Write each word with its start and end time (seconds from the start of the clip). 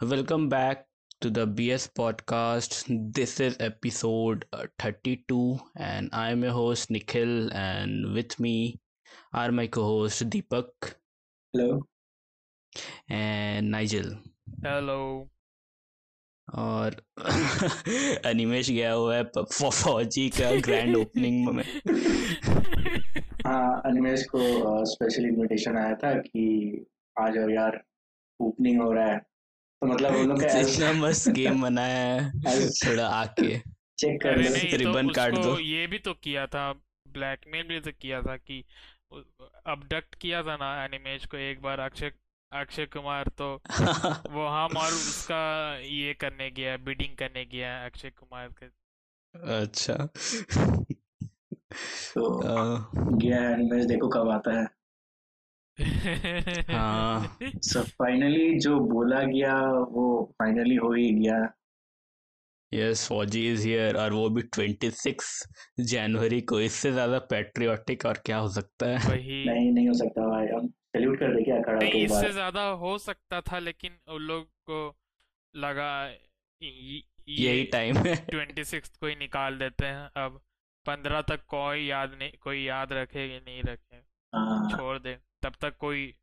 Welcome 0.00 0.48
back 0.48 0.86
to 1.20 1.30
the 1.30 1.46
BS 1.46 1.88
podcast. 1.98 2.84
This 3.14 3.40
is 3.40 3.56
episode 3.60 4.44
uh, 4.52 4.66
32, 4.78 5.58
and 5.76 6.08
I'm 6.12 6.42
your 6.42 6.52
host 6.52 6.90
Nikhil, 6.90 7.50
and 7.52 8.12
with 8.14 8.38
me 8.40 8.80
are 9.32 9.50
my 9.52 9.66
co 9.66 9.82
host 9.84 10.28
Deepak 10.30 10.94
hello 11.54 11.80
and 13.10 13.70
Nigel. 13.70 14.10
Hello 14.66 15.28
और 16.48 16.94
अनिमेश 18.26 18.70
गया 18.70 18.92
हुआ 18.92 19.14
है 19.16 19.22
प- 19.36 19.46
फौ- 19.52 19.72
फौजी 19.72 20.28
का 20.38 20.50
grand 20.66 20.96
opening 20.96 21.48
में 21.54 21.64
हाँ 23.46 23.82
अनिमेश 23.86 24.24
को 24.34 24.40
स्पेशल 24.92 25.24
इनविटेशन 25.28 25.76
आया 25.78 25.94
था 26.04 26.12
कि 26.26 26.44
आ 27.20 27.28
जाओ 27.36 27.48
यार 27.48 27.80
ओपनिंग 28.40 28.80
हो 28.82 28.92
रहा 28.92 29.06
है 29.12 29.20
तो 29.81 29.87
मतलब 29.87 30.15
उन 30.15 30.27
लोग 30.27 30.43
का 30.43 30.91
मस्त 31.01 31.29
गेम 31.29 31.61
बनाया 31.65 31.97
है 31.97 32.69
थोड़ा 32.69 33.07
आके। 33.07 33.57
चेक 33.97 34.21
कर 34.21 34.37
लो। 34.37 34.49
तो 34.71 34.77
रिबन 34.77 35.09
काट 35.09 35.33
दो। 35.35 35.59
ये 35.59 35.87
भी 35.87 35.97
तो 35.97 36.13
किया 36.13 36.45
था 36.47 36.71
ब्लैकमेल 37.07 37.63
भी 37.63 37.79
तो 37.79 37.91
किया 37.91 38.21
था 38.21 38.37
कि 38.37 38.63
अबडक्ट 39.67 40.15
किया 40.15 40.43
था 40.43 40.55
ना 40.55 40.85
एनिमेश 40.85 41.25
को 41.25 41.37
एक 41.37 41.61
बार 41.61 41.79
अक्षय 41.79 42.11
अक्षय 42.51 42.85
कुमार 42.85 43.27
तो 43.37 43.61
वो 44.31 44.47
हम 44.47 44.77
और 44.77 44.91
उसका 44.91 45.41
ये 45.77 46.13
करने 46.13 46.51
गया 46.51 46.77
बिडिंग 46.77 47.17
करने 47.17 47.45
गया 47.45 47.85
अक्षय 47.85 48.09
कुमार 48.09 48.47
के। 48.47 48.65
अच्छा। 49.55 49.93
तो 52.13 52.39
गया 53.17 53.53
अनिमेश 53.53 53.85
देखो 53.85 54.07
कब 54.07 54.29
आता 54.29 54.59
है। 54.59 54.67
हाँ 56.69 57.37
सो 57.41 57.81
फाइनली 57.83 58.59
जो 58.59 58.79
बोला 58.87 59.21
गया 59.23 59.55
वो 59.91 60.05
फाइनली 60.39 60.75
हो 60.75 60.91
ही 60.93 61.09
गया। 61.15 61.37
यस 62.71 63.07
फौजी 63.07 63.41
इज़ 63.51 63.67
हियर 63.67 63.97
और 63.97 64.13
वो 64.13 64.29
भी 64.29 64.41
26 64.55 65.31
जनवरी 65.85 66.41
को। 66.41 66.59
इससे 66.61 66.91
ज़्यादा 66.91 67.17
पैट्रियोटिक 67.31 68.05
और 68.05 68.21
क्या 68.25 68.37
हो 68.37 68.49
सकता 68.49 68.87
है? 68.87 68.97
वही। 69.09 69.43
नहीं 69.45 69.71
नहीं 69.71 69.87
हो 69.87 69.93
सकता 69.93 70.27
भाई। 70.29 70.47
हम 70.47 70.67
सैल्यूट 70.67 71.19
कर 71.19 71.35
दे 71.35 71.43
क्या 71.43 71.61
खड़ा 71.61 71.77
नहीं 71.79 72.03
इससे 72.03 72.31
ज़्यादा 72.31 72.63
हो 72.83 72.97
सकता 72.97 73.41
था 73.41 73.59
लेकिन 73.59 73.97
उन 74.13 74.21
लोग 74.21 74.45
को 74.69 74.79
लगा 75.53 75.91
यही 76.61 77.63
टाइम 77.63 77.97
है। 77.97 78.15
ट्वेंटी 78.29 78.63
सिक्स 78.63 78.89
को 78.97 79.07
ही 79.07 79.15
निकाल 79.15 79.57
देते 79.57 79.85
हैं। 79.85 80.09
अब 80.23 80.39
पंद्रह 80.85 81.21
तक 81.21 81.45
कोई 81.47 81.85
याद 81.85 82.15
नहीं 82.19 82.31
कोई 82.41 82.63
याद 82.63 82.93
रखे 82.93 83.27
नहीं 83.39 83.61
रखे। 83.63 83.95
हाँ। 84.33 84.69
छोड़ 84.71 84.97
दे। 84.99 85.17
तब 85.43 85.55
तक 85.61 85.77
कोई 85.77 86.15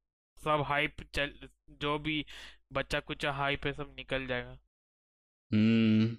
सब 0.44 0.62
हाइप 0.66 0.97
चल 1.14 1.48
जो 1.70 1.98
भी 1.98 2.27
बच्चा 2.72 3.00
कुछ 3.00 3.27
हाइप 3.27 3.66
है 3.66 3.72
सब 3.72 3.94
निकल 3.97 4.27
जाएगा। 4.27 4.58
हम्म। 5.52 6.16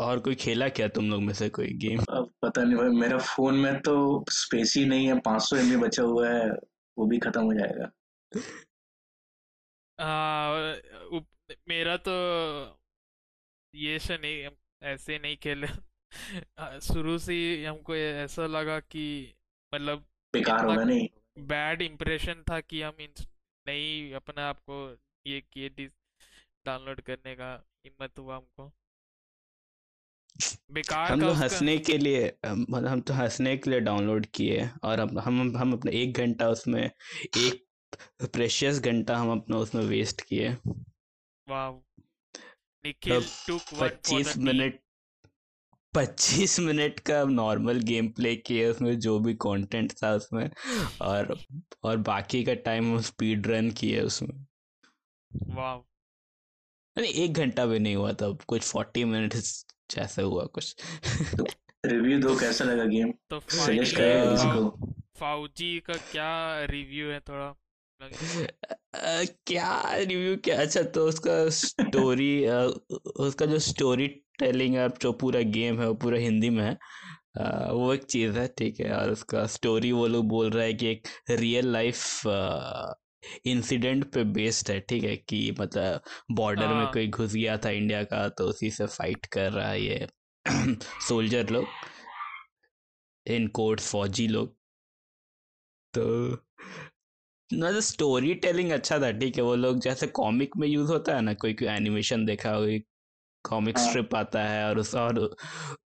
और 0.00 0.20
कोई 0.20 0.34
खेला 0.34 0.68
क्या 0.68 0.88
तुम 0.88 1.10
लोग 1.10 1.22
में 1.22 1.34
से 1.34 1.48
कोई 1.48 1.66
गेम 1.66 2.00
अब 2.10 2.34
पता 2.42 2.64
नहीं 2.64 2.76
भाई 2.76 2.88
मेरा 2.88 3.18
फ़ोन 3.18 3.54
में 3.54 3.80
तो 3.80 4.24
स्पेस 4.30 4.74
ही 4.76 4.84
नहीं 4.84 5.06
है 5.06 5.20
500 5.20 5.46
सौ 5.48 5.56
एम 5.56 5.80
बचा 5.80 6.02
हुआ 6.02 6.28
है 6.30 6.50
वो 6.98 7.06
भी 7.06 7.18
खत्म 7.18 7.42
हो 7.42 7.54
जाएगा। 7.54 7.90
आ, 9.98 10.48
उप- 11.12 11.56
मेरा 11.68 11.96
तो 11.96 12.12
ये 13.74 13.98
से 13.98 14.18
नहीं 14.18 14.50
ऐसे 14.82 15.18
नहीं 15.18 15.36
खेले। 15.36 15.66
शुरू 16.80 17.18
से 17.18 17.66
हमको 17.66 17.96
ऐसा 17.96 18.46
लगा 18.46 18.80
कि 18.80 19.34
मतलब 19.74 20.06
बेकार 20.34 20.64
होगा 20.64 20.84
नहीं। 20.84 21.08
बैड 21.48 21.82
इम्प्रेशन 21.82 22.42
था 22.50 22.60
कि 22.62 22.82
हम 22.82 23.00
इन 23.00 23.12
नहीं 23.66 24.12
अपने 24.14 24.42
आप 24.42 24.58
को 24.70 24.76
ये 25.26 25.40
किए 25.52 25.68
डाउनलोड 26.66 27.00
करने 27.00 27.34
का 27.34 27.52
हिम्मत 27.86 28.18
हुआ 28.18 28.36
हमको। 28.36 28.72
बेकार 30.72 31.10
हम 31.12 31.20
का 31.20 31.26
तो 31.26 31.32
हंसने 31.34 31.76
के 31.78 31.96
लिए 31.98 32.24
हम 32.46 32.86
हम 32.86 33.00
तो 33.00 33.14
हंसने 33.14 33.56
के 33.56 33.70
लिए 33.70 33.80
डाउनलोड 33.80 34.26
किए 34.34 34.68
और 34.84 35.00
हम 35.00 35.18
हम 35.18 35.56
हम 35.56 35.72
अपना 35.72 35.90
एक 35.94 36.18
घंटा 36.18 36.48
उसमें 36.48 36.82
एक 36.82 37.64
प्रेशियस 38.24 38.80
घंटा 38.80 39.16
हम 39.16 39.30
अपना 39.32 39.56
उसमें 39.56 39.84
वेस्ट 39.86 40.20
किए। 40.28 40.48
वाह 41.46 41.70
निखिल 42.84 43.14
अब 43.14 43.22
for 43.22 43.80
पच्चीस 43.80 44.36
मिनट 44.38 44.80
पच्चीस 45.94 46.60
मिनट 46.60 47.00
का 47.00 47.24
नॉर्मल 47.24 47.80
गेम 47.80 48.08
प्ले 48.08 48.36
किया 48.36 48.70
उसमें 48.70 48.98
जो 49.00 49.18
भी 49.20 49.34
कंटेंट 49.34 49.92
था 49.92 50.14
उसमें 50.14 50.50
और 51.02 51.38
और 51.82 51.96
बाकी 51.96 52.44
का 52.44 52.54
टाइम 52.54 52.84
हम 52.84 53.00
स्पीड 53.00 53.46
रन 53.46 53.70
किए 53.70 54.00
उसमें। 54.00 54.46
वाह 55.32 55.76
नहीं 56.98 57.12
एक 57.12 57.32
घंटा 57.32 57.66
भी 57.66 57.78
नहीं 57.78 57.96
हुआ 57.96 58.12
था 58.12 58.38
कुछ 58.46 58.62
फोर्टी 58.62 59.04
मिनट्स 59.04 59.66
जैसे 59.90 60.22
हुआ 60.22 60.44
कुछ। 60.44 60.76
रिव्यू 61.86 62.18
दो 62.20 62.36
कैसा 62.36 62.64
लगा 62.64 62.84
गेम 62.84 63.12
तो 63.30 63.40
सजेस्ट 63.40 63.58
फाइनली 63.58 63.90
करेगा 63.90 64.24
uh, 64.24 64.30
किसी 64.30 64.48
को। 64.48 64.92
फाउजी 65.20 65.80
का 65.80 65.94
क्या 65.94 66.64
रिव्यू 66.64 67.06
है 67.06 67.20
थोड़ा? 67.20 67.48
अ, 68.94 69.24
क्या 69.46 69.94
रिव्यू 69.94 70.36
क्या? 70.36 70.60
अच्छा 70.62 70.82
तो 70.82 71.06
उसका 71.08 71.48
स्टोरी 71.48 72.48
उसका 73.16 73.46
जो 73.46 73.58
स्टोरी 73.58 74.21
टेलिंग 74.38 74.76
है 74.76 74.88
जो 75.02 75.12
पूरा 75.12 75.40
गेम 75.40 75.80
है 75.80 75.88
वो 75.88 75.94
पूरा 75.94 76.18
हिंदी 76.18 76.50
में 76.50 76.64
है। 76.64 76.78
वो 77.72 77.94
एक 77.94 78.02
चीज़ 78.04 78.38
है 78.38 78.48
ठीक 78.58 78.80
है 78.80 78.92
और 78.96 79.10
उसका 79.10 79.46
स्टोरी 79.46 79.92
वो 79.92 80.06
लोग 80.06 80.28
बोल 80.28 80.50
रहा 80.50 80.64
है 80.64 80.74
कि 80.74 80.86
एक 80.86 81.08
रियल 81.30 81.66
लाइफ 81.66 82.22
इंसिडेंट 83.46 84.04
पे 84.12 84.24
बेस्ड 84.24 84.70
है 84.70 84.80
ठीक 84.80 85.04
है 85.04 85.16
कि 85.16 85.56
मतलब 85.60 86.02
बॉर्डर 86.30 86.66
में 86.68 86.74
हाँ। 86.74 86.92
कोई 86.92 87.08
घुस 87.08 87.34
गया 87.34 87.56
था 87.56 87.70
इंडिया 87.70 88.04
का 88.04 88.28
तो 88.28 88.44
उसी 88.44 88.70
से 88.70 88.86
फाइट 88.86 89.26
कर 89.26 89.52
रहा 89.52 89.68
है 89.68 89.82
ये 89.82 90.06
सोल्जर 91.08 91.48
लोग। 91.50 91.66
इन 93.26 93.46
कोर्ट्स 93.46 93.90
फौजी 93.92 94.28
लोग। 94.28 94.56
तो 95.94 96.38
ना 97.52 97.80
स्टोरी 97.80 98.34
टेलिंग 98.34 98.70
अच्छा 98.70 98.98
था 98.98 99.10
ठीक 99.12 99.36
है 99.36 99.42
वो 99.42 99.54
लोग 99.54 99.78
जैसे 99.80 100.06
कॉमिक 100.06 100.56
में 100.56 100.68
यूज़ 100.68 100.92
होता 100.92 101.14
है 101.16 101.20
ना 101.20 101.34
कोई 101.34 101.54
कोई 101.54 101.68
एनिमेशन 101.68 102.24
देखा 102.24 102.50
हो 102.50 102.66
कॉमिक 103.44 103.78
हाँ। 103.78 103.86
स्ट्रिप 103.86 104.14
आता 104.14 104.42
है 104.44 104.64
और 104.68 104.78
उस 104.78 104.94
और 104.94 105.36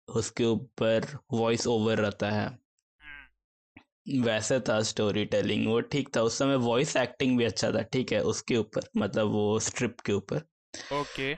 उसके 0.08 0.44
ऊपर 0.44 1.06
वॉइस 1.32 1.66
ओवर 1.66 1.98
रहता 1.98 2.30
है। 2.30 2.46
हम्म, 2.46 4.22
वैसे 4.22 4.60
था 4.60 4.80
स्टोरी 4.82 5.24
टेलिंग 5.24 5.66
वो 5.68 5.80
ठीक 5.80 6.16
था 6.16 6.22
उस 6.22 6.38
समय 6.38 6.56
वॉइस 6.56 6.96
एक्टिंग 6.96 7.38
भी 7.38 7.44
अच्छा 7.44 7.70
था 7.72 7.82
ठीक 7.82 8.12
है 8.12 8.20
उसके 8.24 8.56
ऊपर 8.56 8.88
मतलब 8.96 9.28
वो 9.28 9.58
स्ट्रिप 9.60 10.00
के 10.00 10.12
ऊपर। 10.12 10.42
ओके। 10.74 11.34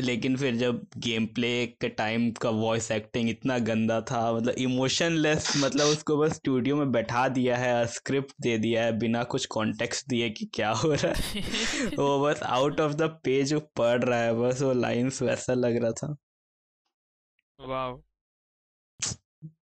लेकिन 0.00 0.36
फिर 0.36 0.56
जब 0.56 0.80
गेम 0.96 1.26
प्ले 1.26 1.50
के 1.80 1.88
टाइम 1.88 2.30
का 2.32 2.50
वॉइस 2.50 2.90
एक्टिंग 2.90 3.30
इतना 3.30 3.58
गंदा 3.58 4.00
था 4.00 4.32
मतलब 4.32 4.54
इमोशनलेस 4.58 5.52
मतलब 5.56 5.86
उसको 5.86 6.16
बस 6.16 6.32
स्टूडियो 6.32 6.76
में 6.76 6.92
बैठा 6.92 7.28
दिया 7.28 7.56
है 7.56 7.86
स्क्रिप्ट 7.86 8.34
दे 8.40 8.56
दिया 8.58 8.84
है 8.84 8.98
बिना 8.98 9.24
कुछ 9.24 9.46
कॉन्टेक्स्ट 9.46 10.08
दिए 10.08 10.30
कि 10.30 10.46
क्या 10.54 10.70
हो 10.72 10.92
रहा 10.94 11.12
है। 11.12 11.42
वो 11.98 12.18
बस 12.24 12.42
आउट 12.42 12.80
ऑफ़ 12.80 12.92
द 12.92 13.02
पेज 13.24 13.54
पढ़ 13.76 14.04
रहा 14.04 14.20
है 14.20 14.34
बस 14.34 14.62
वो 14.62 14.72
लाइंस 14.72 15.22
वैसा 15.22 15.54
लग 15.54 15.82
रहा 15.82 15.92
था। 15.92 16.16
वाह 17.58 17.96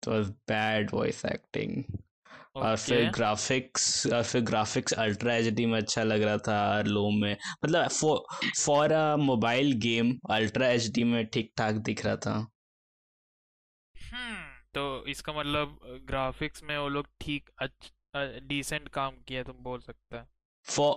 तो 0.03 0.23
बैड 0.49 0.89
वॉइस 0.93 1.25
एक्टिंग 1.25 1.83
और 2.61 2.75
फिर 2.77 3.05
ग्राफिक्स 3.05 4.07
और 4.07 4.23
फिर 4.23 4.41
ग्राफिक्स 4.41 4.93
अल्ट्रा 4.93 5.35
एचडी 5.35 5.65
में 5.65 5.77
अच्छा 5.79 6.03
लग 6.03 6.21
रहा 6.21 6.37
था 6.37 6.59
और 6.75 6.87
लो 6.87 7.09
में। 7.11 7.37
मतलब 7.65 7.87
for 8.57 8.91
a 8.91 9.15
mobile 9.15 9.71
game 9.79 10.17
ultra 10.31 10.67
HD 10.67 11.03
में 11.03 11.25
ठीक 11.25 11.51
ठाक 11.57 11.75
दिख 11.75 12.05
रहा 12.05 12.15
था। 12.15 12.47
हम्म 13.95 14.37
तो 14.73 15.05
इसका 15.05 15.33
मतलब 15.33 15.79
ग्राफिक्स 16.07 16.63
में 16.63 16.77
वो 16.77 16.87
लोग 16.89 17.07
ठीक 17.21 17.49
डिसेंट 18.47 18.87
काम 18.89 19.15
किया 19.27 19.43
तुम 19.43 19.63
बोल 19.63 19.79
सकते 19.79 20.17
हैं। 20.17 20.27
फॉर 20.65 20.93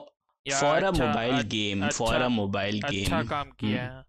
फॉर 0.47 0.83
अ 0.83 0.87
अच्छा 0.87 1.05
मोबाइल 1.05 1.41
गेम 1.49 1.89
फॉर 1.89 2.15
अ 2.15 2.19
अच्छा 2.19 2.29
मोबाइल 2.29 2.81
अच्छा 2.83 3.17
गेम 3.17 3.29
काम 3.29 3.51
किया 3.51 3.83
है। 3.83 4.05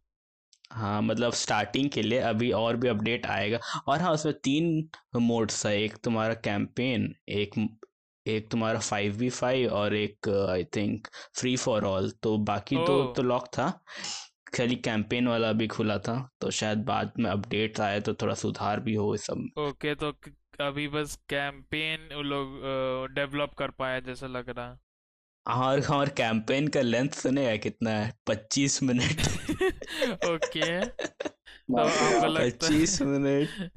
हाँ 0.73 1.01
मतलब 1.01 1.33
स्टार्टिंग 1.35 1.89
के 1.89 2.01
लिए 2.01 2.19
अभी 2.21 2.51
और 2.53 2.77
भी 2.77 2.87
अपडेट 2.87 3.25
आएगा। 3.27 3.59
और 3.87 4.01
हाँ 4.01 4.11
उसमें 4.13 4.33
तीन 4.43 4.89
मोड्स 5.21 5.65
है 5.65 5.77
एक 5.81 5.97
तुम्हारा 6.03 6.33
कैंपेन 6.43 7.13
एक 7.31 7.55
एक 8.25 8.49
तुम्हारा 8.51 8.79
फाइव 8.79 9.15
वी 9.17 9.29
फाइव 9.31 9.71
और 9.73 9.95
एक 9.95 10.29
I 10.49 10.63
think 10.75 11.07
free 11.39 11.55
for 11.57 11.85
all 11.85 12.09
तो 12.23 12.37
बाकी 12.45 12.77
ओह। 12.77 13.13
तो 13.15 13.23
लॉक 13.23 13.47
था। 13.57 13.69
खाली 14.55 14.75
कैंपेन 14.77 15.27
वाला 15.27 15.51
भी 15.53 15.67
खुला 15.67 15.97
था 15.99 16.15
तो 16.41 16.51
शायद 16.51 16.83
बाद 16.85 17.13
में 17.19 17.29
अपडेट 17.31 17.79
आए 17.79 17.99
तो 18.01 18.13
थोड़ा 18.13 18.33
सुधार 18.35 18.79
भी 18.79 18.93
हो 18.95 19.13
इस 19.15 19.25
सब 19.27 19.49
ओके 19.57 19.93
तो 19.95 20.11
अभी 20.59 20.87
बस 20.87 21.15
कैंपेन 21.29 22.07
लोग 22.25 22.57
डेवलप 23.13 23.53
कर 23.57 23.71
पाया 23.73 23.99
जैसा 24.01 24.27
लग 24.27 24.49
रहा। 24.49 24.69
है 24.69 24.79
और 25.45 25.81
और 25.91 26.09
कैंपेन 26.09 26.67
का 26.67 26.81
लेंथ 26.81 27.09
सुनेगा 27.11 27.55
कितना 27.57 27.91
है? 27.91 28.13
पच्चीस 28.27 28.81
मिनट 28.83 29.21
ओके। 30.25 30.69
तो 31.69 31.87
है 31.87 32.21
पच्चीस 32.37 33.01
मिनट 33.01 33.71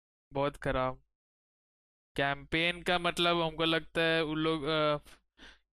बहुत 0.32 0.56
खराब। 0.56 1.00
कैंपेन 2.16 2.80
का 2.82 2.98
मतलब 2.98 3.40
हमको 3.42 3.64
लगता 3.64 4.02
है 4.02 4.22
उन 4.24 4.38
लोग 4.38 4.64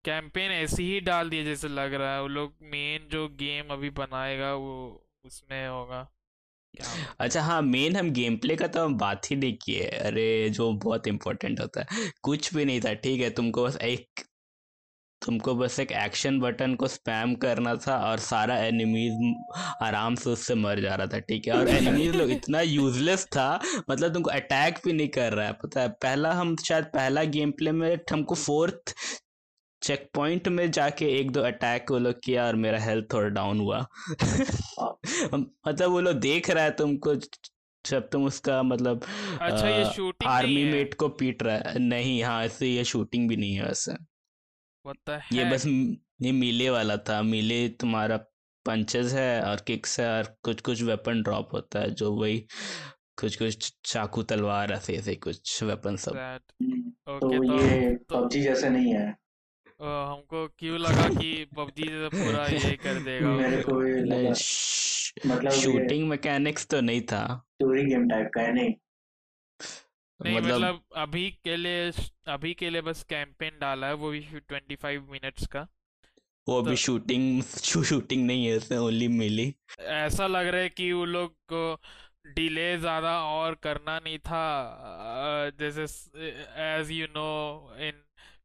कैंपेन 0.05 0.53
ऐसे 0.53 0.83
ही 0.83 1.01
डाल 1.01 1.31
दिए 1.31 1.45
जैसे 1.45 1.69
लग 1.69 1.95
रहा 1.95 2.15
है। 2.15 2.21
वो 2.23 2.29
लोग 2.29 2.55
मेन 2.73 3.09
जो 3.09 3.29
गेम 3.39 3.73
अभी 3.73 3.91
बनाएगा 4.01 4.55
वो 4.55 4.75
उसमें 5.25 5.67
होगा। 5.69 6.07
अच्छा 7.21 7.41
हाँ 7.43 7.61
मेन 7.63 7.97
हम 7.97 8.11
गेम 8.11 8.37
प्ले 8.37 8.57
का 8.57 8.67
तो 8.67 8.85
हम 8.85 8.97
बात 8.99 9.31
ही 9.31 9.37
नहीं 9.37 9.57
किए। 9.57 9.87
अरे 10.01 10.25
जो 10.51 10.73
बहुत 10.85 11.07
इम्पोर्टेंट 11.07 11.61
होता 11.61 11.81
है। 11.83 12.11
कुछ 12.23 12.55
भी 12.55 12.65
नहीं 12.65 12.81
था 12.81 12.93
ठीक 12.97 13.21
है 13.21 13.31
तुमको 13.31 13.65
बस 13.65 13.77
एक 13.83 14.21
तुमको 15.27 15.55
बस 15.55 15.81
एक 15.81 15.93
एक्शन 15.93 16.41
बटन 16.41 16.75
को 16.75 16.89
स्पैम 16.89 17.35
करना 17.35 17.75
था 17.77 17.97
और 18.11 18.19
सारा 18.19 18.57
एनिमीज 18.59 19.35
आराम 19.83 20.15
से 20.15 20.31
उससे 20.31 20.55
मर 20.55 20.81
जा 20.81 20.95
रहा 20.95 21.07
था 21.07 21.19
ठीक 21.19 21.47
है? 21.47 21.53
और 21.53 21.69
एनिमीज 21.69 22.17
लोग 22.17 22.31
इतना 22.31 22.61
यूजलेस 22.61 23.25
था 23.27 23.61
मतलब 23.91 24.15
तुमको 24.15 24.31
अटैक 24.31 24.79
भी 24.85 24.93
नहीं 24.93 25.09
कर 25.09 25.33
रहा 25.33 25.47
है 25.47 25.53
पता 25.53 25.81
है? 25.81 25.89
पहला 25.89 26.33
हम 26.33 26.57
शायद 26.57 26.85
पहला 26.85 27.25
गेम 27.25 27.51
प्ले 27.51 27.73
में 27.73 27.99
हमको 28.13 28.35
फोर्थ 28.35 28.95
चेक 29.83 30.09
पॉइंट 30.15 30.49
में 30.49 30.71
जाके 30.71 31.07
एक 31.21 31.31
दो 31.31 31.41
अटैक 31.41 31.91
वो 31.91 31.99
लोग 31.99 32.15
किया 32.25 32.47
और 32.47 32.57
मेरा 32.57 32.79
हेल्थ 32.79 33.13
थोड़ा 33.13 33.29
डाउन 33.29 33.61
हुआ। 33.61 33.87
मतलब 35.35 35.91
वो 35.91 36.01
लोग 36.01 36.15
देख 36.15 36.51
रहा 36.51 36.65
है 36.65 36.71
तुमको 36.71 37.15
जब 37.87 38.09
तुम 38.09 38.25
उसका 38.25 38.63
मतलब 38.63 39.03
अच्छा 39.41 39.67
आ, 39.67 39.71
ये 39.71 39.85
शूटिंग 39.85 40.31
आर्मी 40.31 40.65
मेट 40.65 40.95
को 40.95 41.09
पीट 41.09 41.43
रहा 41.43 41.57
है। 41.57 41.79
नहीं 41.79 42.23
हाँ 42.25 42.45
ऐसे 42.45 42.67
ये 42.67 42.85
शूटिंग 42.85 43.29
भी 43.29 43.37
नहीं 43.37 43.55
है 43.55 43.65
वैसे। 43.65 44.18
ये 45.33 45.45
बस 45.45 45.67
ये 46.23 46.33
मीले 46.33 46.71
वाला 46.71 46.97
था। 46.97 47.23
मीले 47.23 47.69
तुम्हारा 47.69 48.17
पंचेस 48.67 49.13
है 49.13 49.43
और 49.43 49.57
किक्स 49.57 50.01
है 50.01 50.19
और 50.19 50.37
कुछ 50.43 50.61
कुछ 50.61 50.83
वेपन 50.83 51.23
ड्रॉप 51.23 51.49
होता 51.53 51.81
है 51.81 51.91
जो 51.91 52.13
वही 52.13 52.47
कुछ 53.19 53.37
कुछ 53.37 53.73
चाकू 53.85 54.23
तलवार 54.23 54.73
ऐसे 54.73 54.95
ऐसे 54.95 55.15
कुछ 55.15 55.63
वेपन 55.63 55.97
सब। 55.97 56.17
हम्म, 56.17 56.91
तो 56.91 57.19
तो 57.21 57.59
ये 57.59 57.95
तो 57.95 58.17
पबजी 58.17 58.43
जैसे 58.43 58.69
नहीं 58.69 58.95
है। 58.95 59.17
हमको 59.83 60.49
क्यों 60.59 60.79
लगा 60.79 61.09
कि 61.09 61.45
पबजी 61.57 61.83
जैसे 61.83 62.09
पूरा 62.09 62.47
ये 62.73 62.77
कर 62.77 62.95
देगा? 62.95 63.29
मेरे 63.29 63.63
को 63.63 63.87
ये 63.87 64.01
लगा। 64.01 64.31
मतलब 65.27 65.51
शूटिंग 65.51 66.09
मैकेनिक्स 66.09 66.67
तो 66.67 66.81
नहीं 66.81 67.01
था। 67.01 67.47
स्टोरी 67.55 67.85
गेम 67.85 68.09
टाइप 68.09 68.31
का 68.35 68.41
है 68.41 68.53
नहीं। 68.55 68.75
नहीं 70.21 70.37
मतलब 70.37 70.55
मतलब 70.55 70.81
अभी 70.97 71.31
के 71.45 71.57
लिए 71.57 71.91
अभी 72.29 72.53
के 72.55 72.71
लिए 72.71 72.81
बस 72.83 73.03
कैंपेन 73.09 73.59
डाला 73.61 73.87
है 73.87 73.95
वो 73.95 74.11
भी 74.11 74.21
ट्वेंटी 74.39 74.77
फाइव 74.77 75.07
मिनट्स 75.11 75.47
का। 75.47 75.61
वो 76.47 76.61
तो 76.63 76.71
भी 76.71 76.77
शूटिंग 76.77 77.43
शूटिंग 77.65 78.27
नहीं 78.27 78.47
है 78.47 78.79
ओनली 78.79 79.09
मिली। 79.09 79.55
ऐसा 79.81 80.27
लग 80.27 80.47
रहा 80.47 80.61
है 80.61 80.69
कि 80.69 80.93
वो 80.93 81.05
लोग 81.05 81.35
को 81.53 81.63
डिले 82.37 82.77
ज़्यादा 82.79 83.13
और 83.25 83.55
करना 83.63 83.99
नहीं 83.99 84.19
था। 84.19 85.51
जैसे 85.59 85.83
as 86.65 86.91
you 86.93 87.07
know 87.11 87.31
in 87.89 88.03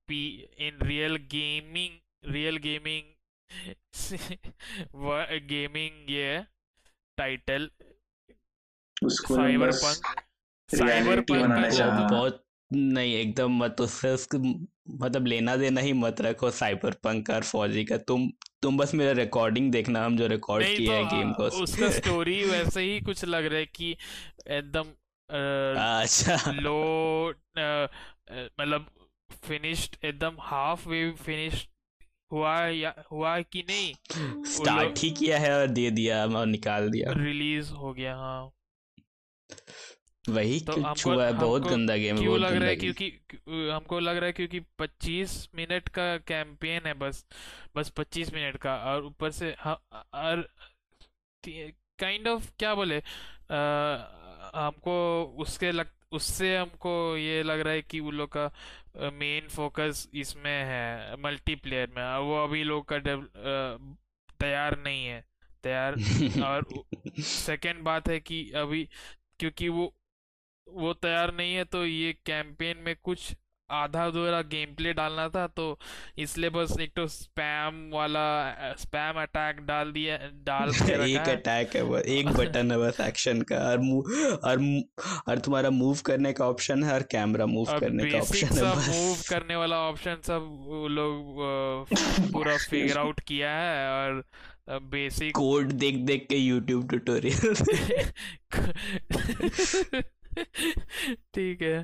P 0.08 0.22
in 0.68 0.78
real 0.84 1.16
gaming 1.32 2.32
real 2.34 2.58
gaming 2.58 3.12
gaming 5.50 6.12
ये 6.12 6.44
title 7.18 7.70
cyber 9.06 9.72
punk 9.76 10.22
cyber 10.70 11.20
punk 11.22 11.66
चाहा। 11.74 12.08
बहुत 12.10 12.44
नहीं 12.72 13.14
एकदम 13.16 13.58
मत 13.58 13.82
उससे 13.82 14.10
उसको 14.12 14.38
मतलब 15.00 15.28
लेना 15.28 15.56
देना 15.56 15.82
ही 15.82 15.92
मत 15.96 16.22
रखो 16.22 16.50
साइबर 16.52 16.94
पंक 17.04 17.30
और 17.30 17.44
फौजी 17.44 17.84
का। 17.86 17.98
तुम 18.00 18.32
तुम 18.62 18.78
बस 18.78 18.94
मेरा 18.94 19.12
रिकॉर्डिंग 19.12 19.72
देखना 19.72 20.04
हम 20.06 20.18
जो 20.18 20.28
रिकॉर्ड 20.28 20.66
तो 20.66 20.92
हैं 20.92 21.06
गेम 21.08 21.32
को 21.34 21.44
उसका 21.64 21.90
स्टोरी 21.92 22.44
वैसे 22.46 22.82
ही 22.82 23.00
कुछ 23.02 23.24
लग 23.26 23.46
रहा 23.46 23.60
है 23.60 23.66
कि 23.66 23.92
एकदम 24.50 24.94
अच्छा। 25.30 26.52
लो 26.52 26.78
मतलब 27.60 28.90
फिनिश्ड 29.44 29.96
एकदम 30.06 30.36
हाफ़ 30.40 30.88
वे 30.90 31.10
फिनिश्ड 31.20 31.68
हुआ 32.32 32.56
या 32.68 32.94
हुआ 33.12 33.36
है 33.36 33.44
कि 33.44 33.64
नहीं? 33.70 34.44
स्टार्ट 34.52 35.00
ही 35.00 35.10
किया 35.12 35.40
है 35.40 35.54
और 35.60 35.68
दे 35.70 35.90
दिया 35.92 36.26
और 36.26 36.46
निकाल 36.48 36.90
दिया। 36.90 37.14
रिलीज़ 37.18 37.72
हो 37.74 37.94
गया 37.94 38.16
हाँ। 38.16 38.50
वही 40.26 40.60
तो 40.62 40.74
हुआ 41.06 41.26
है 41.26 41.34
बहुत 41.36 41.68
गंदा 41.68 41.96
गेम 41.98 42.18
क्यों 42.18 42.38
लग 42.38 42.56
रहा 42.56 42.70
है 42.70 42.76
क्योंकि 42.76 43.10
हमको 43.72 44.00
लग 44.00 44.18
रहा 44.18 44.26
है 44.26 44.34
क्योंकि 44.34 44.60
25 44.78 45.36
मिनट 45.56 45.90
का 45.90 46.06
कैंपेन 46.28 46.86
है 46.86 46.94
बस 46.96 47.26
बस 47.76 47.92
25 47.92 48.34
मिनट 48.34 48.58
का 48.60 48.76
और 48.86 49.06
ऊपर 49.06 49.32
से 49.34 49.52
और 49.64 50.48
काइंड 51.44 52.28
ऑफ़ 52.28 52.50
क्या 52.60 52.74
बोले 52.76 52.98
अ, 53.00 54.52
हमको 54.56 54.96
उसके 55.38 55.72
लग 55.72 55.90
उससे 56.12 56.56
हमको 56.58 56.92
ये 57.18 57.42
लग 57.44 57.60
रहा 57.60 57.74
है 57.74 57.82
कि 57.84 58.00
वो 58.00 58.12
लोग 58.12 58.30
का 58.38 59.10
मेन 59.14 59.48
फोकस 59.50 60.08
इसमें 60.16 60.52
है 60.66 61.16
मल्टीप्लेयर 61.18 61.92
में 61.96 62.04
और 62.04 62.22
वो 62.24 62.44
अभी 62.44 62.64
लोग 62.64 62.86
का 62.88 63.00
तैयार 64.40 64.78
नहीं 64.80 65.06
है 65.06 65.24
तैयार 65.64 66.00
और 66.42 66.66
सेकंड 67.22 67.84
बात 67.84 68.10
है 68.10 68.20
कि 68.22 68.42
अभी 68.58 68.88
क्योंकि 69.40 69.70
वो 69.70 69.94
वो 70.68 70.94
तैयार 70.94 71.34
नहीं 71.36 71.56
है 71.56 71.64
तो 71.64 71.86
ये 71.86 72.14
कैंपेन 72.26 72.78
में 72.86 72.96
कुछ 73.04 73.34
आधा 73.70 74.06
अधूरा 74.06 74.42
गेम 74.42 74.74
प्ले 74.76 74.94
डालना 74.94 75.30
था 75.30 75.48
तो 75.48 75.80
इसलिए 76.18 76.50
बस 76.50 76.76
एक 76.82 76.92
तो 76.96 77.08
स्पैम 77.08 77.90
वाला 77.94 78.24
स्पैम 78.74 79.22
अटैक 79.22 79.60
डाल 79.66 79.92
दिया 79.92 80.18
डाल 80.34 80.72
के 80.72 80.92
एक 81.12 81.18
रखा 81.18 81.32
है। 81.32 81.36
अटैक 81.36 81.76
है 81.76 81.84
बस 81.84 82.02
एक 82.08 82.28
बटन 82.28 82.72
है 82.72 82.78
बस 82.78 83.00
एक्शन 83.00 83.42
का 83.42 83.58
और 83.70 83.80
मूव 83.80 84.12
और 84.44 84.84
और 85.28 85.40
तुम्हारा 85.40 85.70
मूव 85.70 85.98
करने 86.06 86.34
का 86.34 86.46
ऑप्शन 86.46 86.84
है 86.84 86.94
और 86.94 87.02
कैमरा 87.02 87.46
मूव 87.46 87.80
करने 87.80 88.12
का 88.12 88.18
ऑप्शन 88.18 88.48
है 88.48 88.54
सब 88.54 88.92
मूव 88.92 89.16
करने 89.30 89.56
वाला 89.56 89.78
ऑप्शन 89.78 90.18
सब 90.24 90.42
लोग 90.90 91.36
पूरा 92.34 92.58
फिगर 92.58 92.98
आउट 92.98 93.20
किया 93.20 93.52
है 93.52 93.90
और 93.92 94.24
बेसिक 94.70 95.36
कोड 95.36 95.72
देख 95.72 95.96
देख 95.96 96.28
के 96.30 96.36
यूट्यूब 96.36 96.90
ट्यूटोरियल 96.90 97.56
ठीक 101.34 101.62
है 101.62 101.84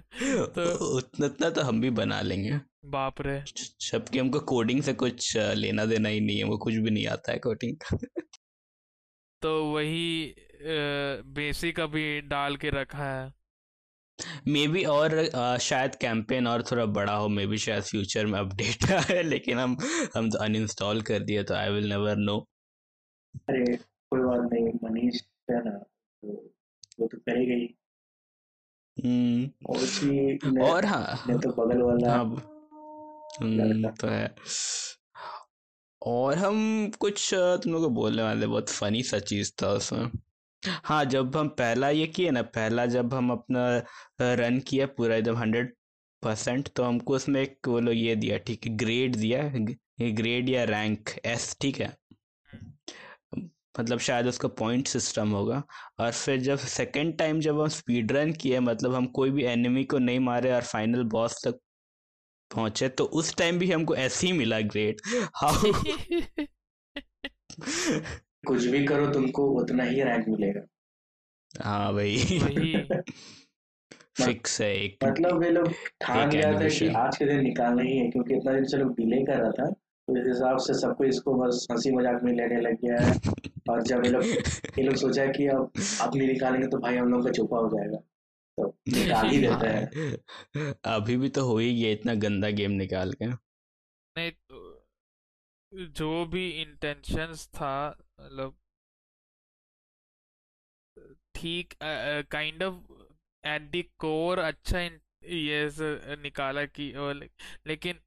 तो 0.49 0.63
उतना 0.97 1.25
उतना 1.25 1.49
तो 1.49 1.61
हम 1.61 1.81
भी 1.81 1.89
बना 1.91 2.21
लेंगे। 2.21 2.59
बाप 2.85 3.21
रे। 3.21 3.39
जबकि 3.81 4.19
हमको 4.19 4.39
कोडिंग 4.47 4.81
से 4.83 4.93
कुछ 4.95 5.35
लेना 5.55 5.85
देना 5.85 6.09
ही 6.09 6.19
नहीं 6.19 6.37
है 6.37 6.43
वो 6.45 6.57
कुछ 6.57 6.73
भी 6.75 6.89
नहीं 6.91 7.07
आता 7.07 7.31
है 7.31 7.37
कोडिंग 7.39 7.75
का। 7.83 7.97
तो 9.41 9.51
वही 9.65 10.33
बेसिक 11.33 11.79
अभी 11.79 12.05
डाल 12.29 12.55
के 12.57 12.69
रखा 12.71 13.03
है। 13.05 13.31
मे 14.47 14.61
बी 14.67 14.83
और 14.85 15.13
अ, 15.15 15.57
शायद 15.59 15.95
कैंपेन 15.95 16.47
और 16.47 16.63
थोड़ा 16.63 16.85
बड़ा 16.97 17.13
हो 17.15 17.27
मे 17.29 17.45
बी 17.47 17.57
शायद 17.57 17.83
फ्यूचर 17.83 18.25
में 18.25 18.39
अपडेट 18.39 18.89
आए 18.91 19.21
लेकिन 19.23 19.59
हम 19.59 19.77
हम 20.15 20.29
तो 20.29 20.43
अनइंस्टॉल 20.45 21.01
कर 21.11 21.23
दिए 21.23 21.43
तो 21.43 21.53
आई 21.55 21.69
विल 21.71 21.89
नेवर 21.89 22.15
नो 22.25 22.39
अरे 23.49 23.75
कोई 23.75 24.21
बात 24.21 24.49
नहीं 24.53 24.71
मनीष 24.83 25.21
है 25.51 25.57
ना 25.65 25.71
तो 25.71 26.35
वो 26.99 27.07
तो 27.07 27.17
करेगा 27.19 27.55
ही 27.55 27.67
और 29.69 29.75
उसी 29.75 30.05
ने, 30.05 30.71
और 30.71 30.85
हाँ। 30.85 31.23
ने 31.27 31.37
तो 31.37 31.49
बगल 31.49 31.81
वाला 31.81 32.11
हाँ 32.11 32.23
हम्म, 33.41 33.89
तो 33.89 34.07
है। 34.07 34.35
और 36.01 36.37
हम 36.37 36.91
कुछ 36.99 37.33
तुम 37.33 37.73
लोग 37.73 37.81
को 37.83 37.89
बोलने 37.89 38.21
वाले 38.21 38.47
बहुत 38.47 38.69
फनी 38.69 39.03
सा 39.03 39.19
चीज़ 39.19 39.51
था 39.63 39.67
उसमें। 39.69 40.11
हाँ 40.83 41.05
जब 41.05 41.37
हम 41.37 41.47
पहला 41.47 41.89
ये 41.89 42.07
किए 42.07 42.31
ना 42.31 42.41
पहला 42.41 42.85
जब 42.85 43.13
हम 43.13 43.31
अपना 43.31 43.83
रन 44.21 44.59
किया 44.59 44.85
पूरा 44.85 45.15
एकदम 45.15 45.35
हंड्रेड 45.35 45.75
परसेंट 46.23 46.69
तो 46.75 46.83
हमको 46.83 47.15
उसमें 47.15 47.41
एक 47.41 47.67
वो 47.67 47.79
लोग 47.79 47.95
ये 47.95 48.15
दिया 48.15 48.37
ठीक 48.37 48.67
है 48.67 48.75
ग्रेड 48.77 49.15
दिया 49.15 49.43
ये 50.01 50.11
ग्रेड 50.11 50.49
या 50.49 50.63
रैंक 50.63 51.09
एस 51.25 51.57
ठीक 51.61 51.79
है? 51.81 51.98
मतलब 53.79 53.99
शायद 53.99 54.27
उसका 54.27 54.47
पॉइंट 54.47 54.87
सिस्टम 54.87 55.29
होगा। 55.29 55.63
और 55.99 56.11
फिर 56.11 56.39
जब 56.39 56.57
सेकेंड 56.57 57.17
टाइम 57.17 57.39
जब 57.39 57.61
हम 57.61 57.67
स्पीड 57.67 58.11
रन 58.11 58.33
किए 58.33 58.59
मतलब 58.59 58.93
हम 58.93 59.05
कोई 59.05 59.31
भी 59.31 59.43
एनिमी 59.43 59.83
को 59.83 59.97
नहीं 59.97 60.19
मारे 60.19 60.51
और 60.51 60.61
फाइनल 60.61 61.03
बॉस 61.03 61.47
तक 61.47 61.59
पहुँचे 62.55 62.89
तो 62.89 63.03
उस 63.03 63.35
टाइम 63.35 63.59
भी 63.59 63.71
हमको 63.71 63.95
ऐसे 63.95 64.27
ही 64.27 64.33
मिला 64.33 64.59
ग्रेड 64.59 65.01
हाउ 65.35 65.53
कुछ 68.47 68.65
भी 68.65 68.85
करो 68.85 69.07
तुमको 69.07 69.47
उतना 69.47 69.83
ही 69.83 70.03
रैंक 70.03 70.25
मिलेगा। 70.27 70.61
हाँ 71.63 71.93
भाई। 71.93 72.17
वही। 72.17 72.83
फिक्स 74.25 74.61
है 74.61 74.77
एक। 74.77 74.97
मतलब 75.03 75.37
वे 75.37 75.49
लोग 75.49 75.73
ठान 76.01 76.31
लिया 76.31 76.61
था 76.61 76.69
कि 76.69 76.87
आज 76.87 77.17
के 77.17 77.25
दिन 77.25 77.41
निकालना 77.41 77.81
ही 77.81 77.97
है 77.97 78.09
क्योंकि 78.09 78.35
इतना 78.35 78.53
दिन 78.53 78.65
से 78.65 78.77
लोग 78.77 78.91
डिले 78.91 79.25
कर 79.25 79.37
रहा 79.37 79.51
था। 79.51 79.73
तो 80.09 80.15
इस 80.17 80.27
हिसाब 80.27 80.57
से 80.57 80.73
सबको 80.73 81.03
इसको 81.05 81.33
बस 81.39 81.65
हँसी 81.71 81.91
मज़ाक 81.95 82.23
में 82.23 82.31
लेने 82.33 82.59
लग 82.61 82.77
गया 82.83 82.99
है। 82.99 83.11
और 83.69 83.81
जब 83.83 84.05
ये 84.05 84.11
लोग 84.11 84.23
ये 84.23 84.83
लोग 84.83 84.95
सोचा 84.97 85.25
कि 85.33 85.47
अब 85.47 85.71
अब 86.01 86.15
नहीं 86.15 86.27
निकालेंगे 86.27 86.67
तो 86.67 86.77
भाई 86.77 86.95
हम 86.97 87.11
लोग 87.11 87.25
का 87.25 87.31
चुपा 87.31 87.57
हो 87.57 87.69
जाएगा। 87.69 87.97
तो 88.57 88.67
निकाल 88.89 89.27
ही 89.29 89.37
देते 89.41 89.67
हैं। 89.67 89.85
हाँ, 90.55 90.73
अभी 90.95 91.17
भी 91.17 91.29
तो 91.29 91.45
हो 91.47 91.57
ही 91.57 91.73
गया 91.75 91.91
इतना 91.91 92.13
गंदा 92.25 92.49
गेम 92.61 92.71
निकाल 92.81 93.13
के। 93.13 93.27
नहीं 93.27 94.31
तो 94.31 95.85
जो 95.93 96.25
भी 96.25 96.49
इंटेंशंस 96.61 97.47
था 97.55 97.73
मतलब 98.19 98.55
ठीक 101.35 101.73
kind 102.31 102.63
of 102.63 102.75
at 103.43 103.71
the 103.71 103.83
core 103.99 104.39
अच्छा 104.39 104.79
ये 104.79 105.69
निकाला 106.23 106.65
कि 106.77 106.93
लेकिन 107.67 107.99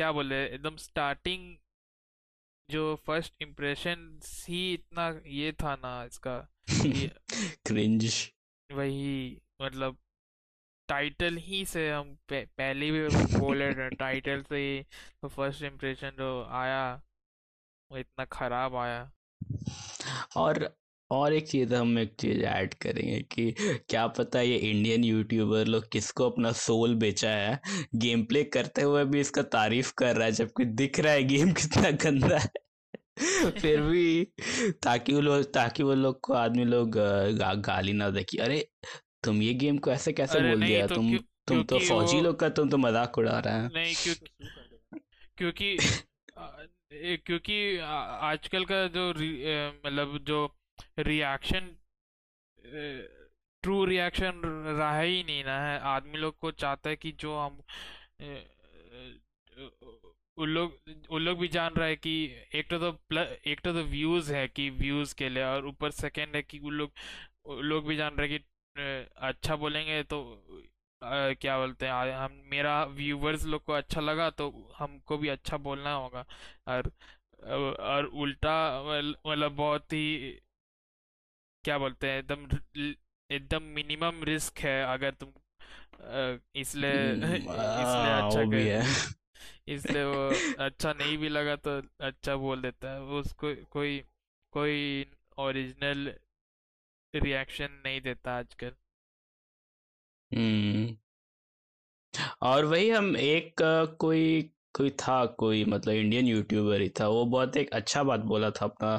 क्या 0.00 0.12
बोले 0.12 0.44
एकदम 0.46 0.76
स्टार्टिंग 0.76 1.56
जो 2.70 2.96
फ़र्स्ट 2.96 3.34
इम्प्रेशन 3.42 4.20
ही 4.48 4.74
इतना 4.74 5.20
ये 5.26 5.52
था 5.52 5.74
ना 5.76 6.04
इसका 6.04 6.48
क्रिंज 7.66 8.30
वही 8.72 9.38
मतलब 9.62 9.98
टाइटल 10.88 11.36
ही 11.36 11.64
से 11.64 11.90
हम 11.90 12.18
पे, 12.28 12.44
पहले 12.44 12.90
भी 12.90 13.08
बोले 13.38 13.88
टाइटल 13.88 14.42
से 14.42 14.56
ही 14.56 14.82
तो 15.22 15.28
फ़र्स्ट 15.28 15.62
इम्प्रेशन 15.62 16.10
जो 16.10 16.44
आया 16.44 17.02
वो 17.92 17.98
इतना 17.98 18.24
खराब 18.24 18.76
आया। 18.76 19.12
और 20.36 20.76
और 21.10 21.32
एक 21.32 21.48
चीज़ 21.48 21.74
हम 21.74 21.98
एक 21.98 22.14
चीज़ 22.20 22.42
ऐड 22.44 22.74
करेंगे 22.74 23.20
कि 23.32 23.50
क्या 23.88 24.06
पता 24.08 24.40
ये 24.40 24.56
इंडियन 24.70 25.04
यूट्यूबर 25.04 25.64
लोग 25.66 25.88
किसको 25.92 26.28
अपना 26.30 26.52
सोल 26.52 26.94
बेचा 26.94 27.30
है? 27.30 27.60
गेम 27.96 28.24
प्ले 28.24 28.42
करते 28.44 28.82
हुए 28.82 29.04
भी 29.04 29.20
इसका 29.20 29.42
तारीफ़ 29.54 29.92
कर 29.98 30.16
रहा 30.16 30.26
है 30.26 30.32
जबकि 30.32 30.64
दिख 30.82 31.00
रहा 31.00 31.12
है 31.12 31.22
गेम 31.24 31.52
कितना 31.60 31.90
गंदा 32.04 32.38
है। 32.38 32.48
फिर 33.50 33.80
भी 33.80 34.24
ताकि 34.84 35.12
वो 35.12 35.20
लोग 35.20 35.42
ताकि 35.54 35.82
वो 35.82 35.94
लोग 35.94 36.20
को 36.20 36.32
आदमी 36.34 36.64
लोग 36.64 36.90
गा, 36.90 37.54
गाली 37.54 37.92
ना 37.92 38.10
दे 38.10 38.22
कि 38.24 38.38
अरे 38.38 38.66
तुम 39.24 39.42
ये 39.42 39.54
गेम 39.54 39.78
को 39.78 39.90
ऐसे 39.90 40.12
कैसे 40.12 40.40
बोल 40.40 40.64
दिया? 40.64 40.86
तो 40.86 40.94
तुम 40.94 41.10
क्यों 41.10 41.20
तुम 41.48 41.62
तो 41.64 41.78
फौजी 41.80 42.20
लोग 42.20 42.38
का 42.40 42.48
तुम 42.48 42.70
तो 42.70 42.78
मज़ाक 42.78 43.18
उड़ा 43.18 43.38
रहे 43.38 43.54
हैं। 43.54 43.70
नहीं 43.70 43.94
क्योंकि 43.96 44.30
क्योंकि 45.38 45.76
क्योंकि 46.92 47.76
आजकल 47.78 48.64
का 48.64 48.86
जो 48.88 49.08
मतलब 49.10 50.18
जो 50.28 50.46
रिएक्शन 51.00 51.74
ट्रू 53.64 53.84
रिएक्शन 53.84 54.40
रहा 54.44 55.00
ही 55.00 55.22
नहीं 55.22 55.44
ना 55.44 55.58
है 55.60 55.78
आदमी 55.90 56.18
लोग 56.18 56.38
को 56.40 56.50
चाहता 56.58 56.90
है 56.90 56.96
कि 56.96 57.12
जो 57.18 57.36
हम 57.38 57.58
उन 60.38 60.48
लोग 60.48 60.78
उन 61.10 61.22
लोग 61.22 61.38
भी 61.38 61.48
जान 61.48 61.74
रहा 61.74 61.86
है 61.86 61.96
कि 61.96 62.12
एक 62.54 62.68
तो 62.70 62.78
तो 62.78 62.90
प्लस 63.08 63.36
एक 63.46 63.60
तो 63.60 63.72
तो 63.72 63.82
व्यूज़ 63.86 64.32
है 64.34 64.46
कि 64.50 64.68
व्यूज़ 64.76 65.14
के 65.14 65.28
लिए 65.28 65.44
और 65.44 65.66
ऊपर 65.66 65.90
सेकंड 65.92 66.36
है 66.36 66.42
कि 66.42 66.58
उन 66.60 66.74
लोग 66.74 66.92
लोग 67.64 67.86
भी 67.88 67.96
जान 67.96 68.16
रहे 68.16 68.28
हैं 68.28 68.38
कि 68.40 69.10
अच्छा 69.22 69.56
बोलेंगे 69.56 70.02
तो 70.04 70.22
अ, 71.02 71.32
क्या 71.34 71.58
बोलते 71.58 71.86
हैं 71.86 72.14
हम 72.14 72.40
मेरा 72.46 72.82
व्यूवर्स 72.94 73.44
लोग 73.46 73.64
को 73.64 73.72
अच्छा 73.74 74.00
लगा 74.00 74.28
तो 74.32 74.50
हमको 74.76 75.18
भी 75.18 75.28
अच्छा 75.30 75.56
बोलना 75.60 75.92
होगा 75.94 76.24
और 76.68 76.90
और 77.80 78.06
उल्टा 78.16 78.54
मतलब 78.82 79.16
मतलब 79.26 79.56
बहुत 79.56 79.92
ही 79.92 80.40
क्या 81.64 81.78
बोलते 81.78 82.10
हैं 82.10 82.18
एकदम 82.18 82.46
एकदम 83.30 83.62
मिनिमम 83.62 84.22
रिस्क 84.24 84.58
है 84.58 84.82
अगर 84.84 85.10
तुम 85.10 85.32
इसलिए 86.56 87.12
इसलिए 87.14 88.12
अच्छा 88.18 88.40
है। 88.40 88.82
इसलिए 89.74 90.04
वो 90.04 90.22
अच्छा 90.64 90.92
नहीं 90.92 91.18
भी 91.18 91.28
लगा 91.28 91.56
तो 91.56 91.82
अच्छा 92.00 92.36
बोल 92.36 92.62
देता 92.62 92.90
है। 92.90 93.00
उसको 93.20 93.54
कोई 93.70 93.98
कोई 94.52 95.06
ओरिजिनल 95.38 96.14
रिएक्शन 97.14 97.80
नहीं 97.84 98.00
देता 98.00 98.38
आजकल। 98.38 98.72
हम्म। 100.32 100.96
और 102.42 102.64
वही 102.64 102.90
हम 102.90 103.16
एक 103.16 103.62
कोई 104.00 104.50
कोई 104.74 104.90
था 105.00 105.24
कोई 105.38 105.64
मतलब 105.64 105.94
इंडियन 105.94 106.26
यूट्यूबर 106.26 106.80
ही 106.80 106.88
था। 107.00 107.06
वो 107.08 107.24
बहुत 107.26 107.56
एक 107.56 107.70
अच्छा 107.74 108.02
बात 108.02 108.20
बोला 108.26 108.50
था 108.50 108.64
अपना। 108.66 108.92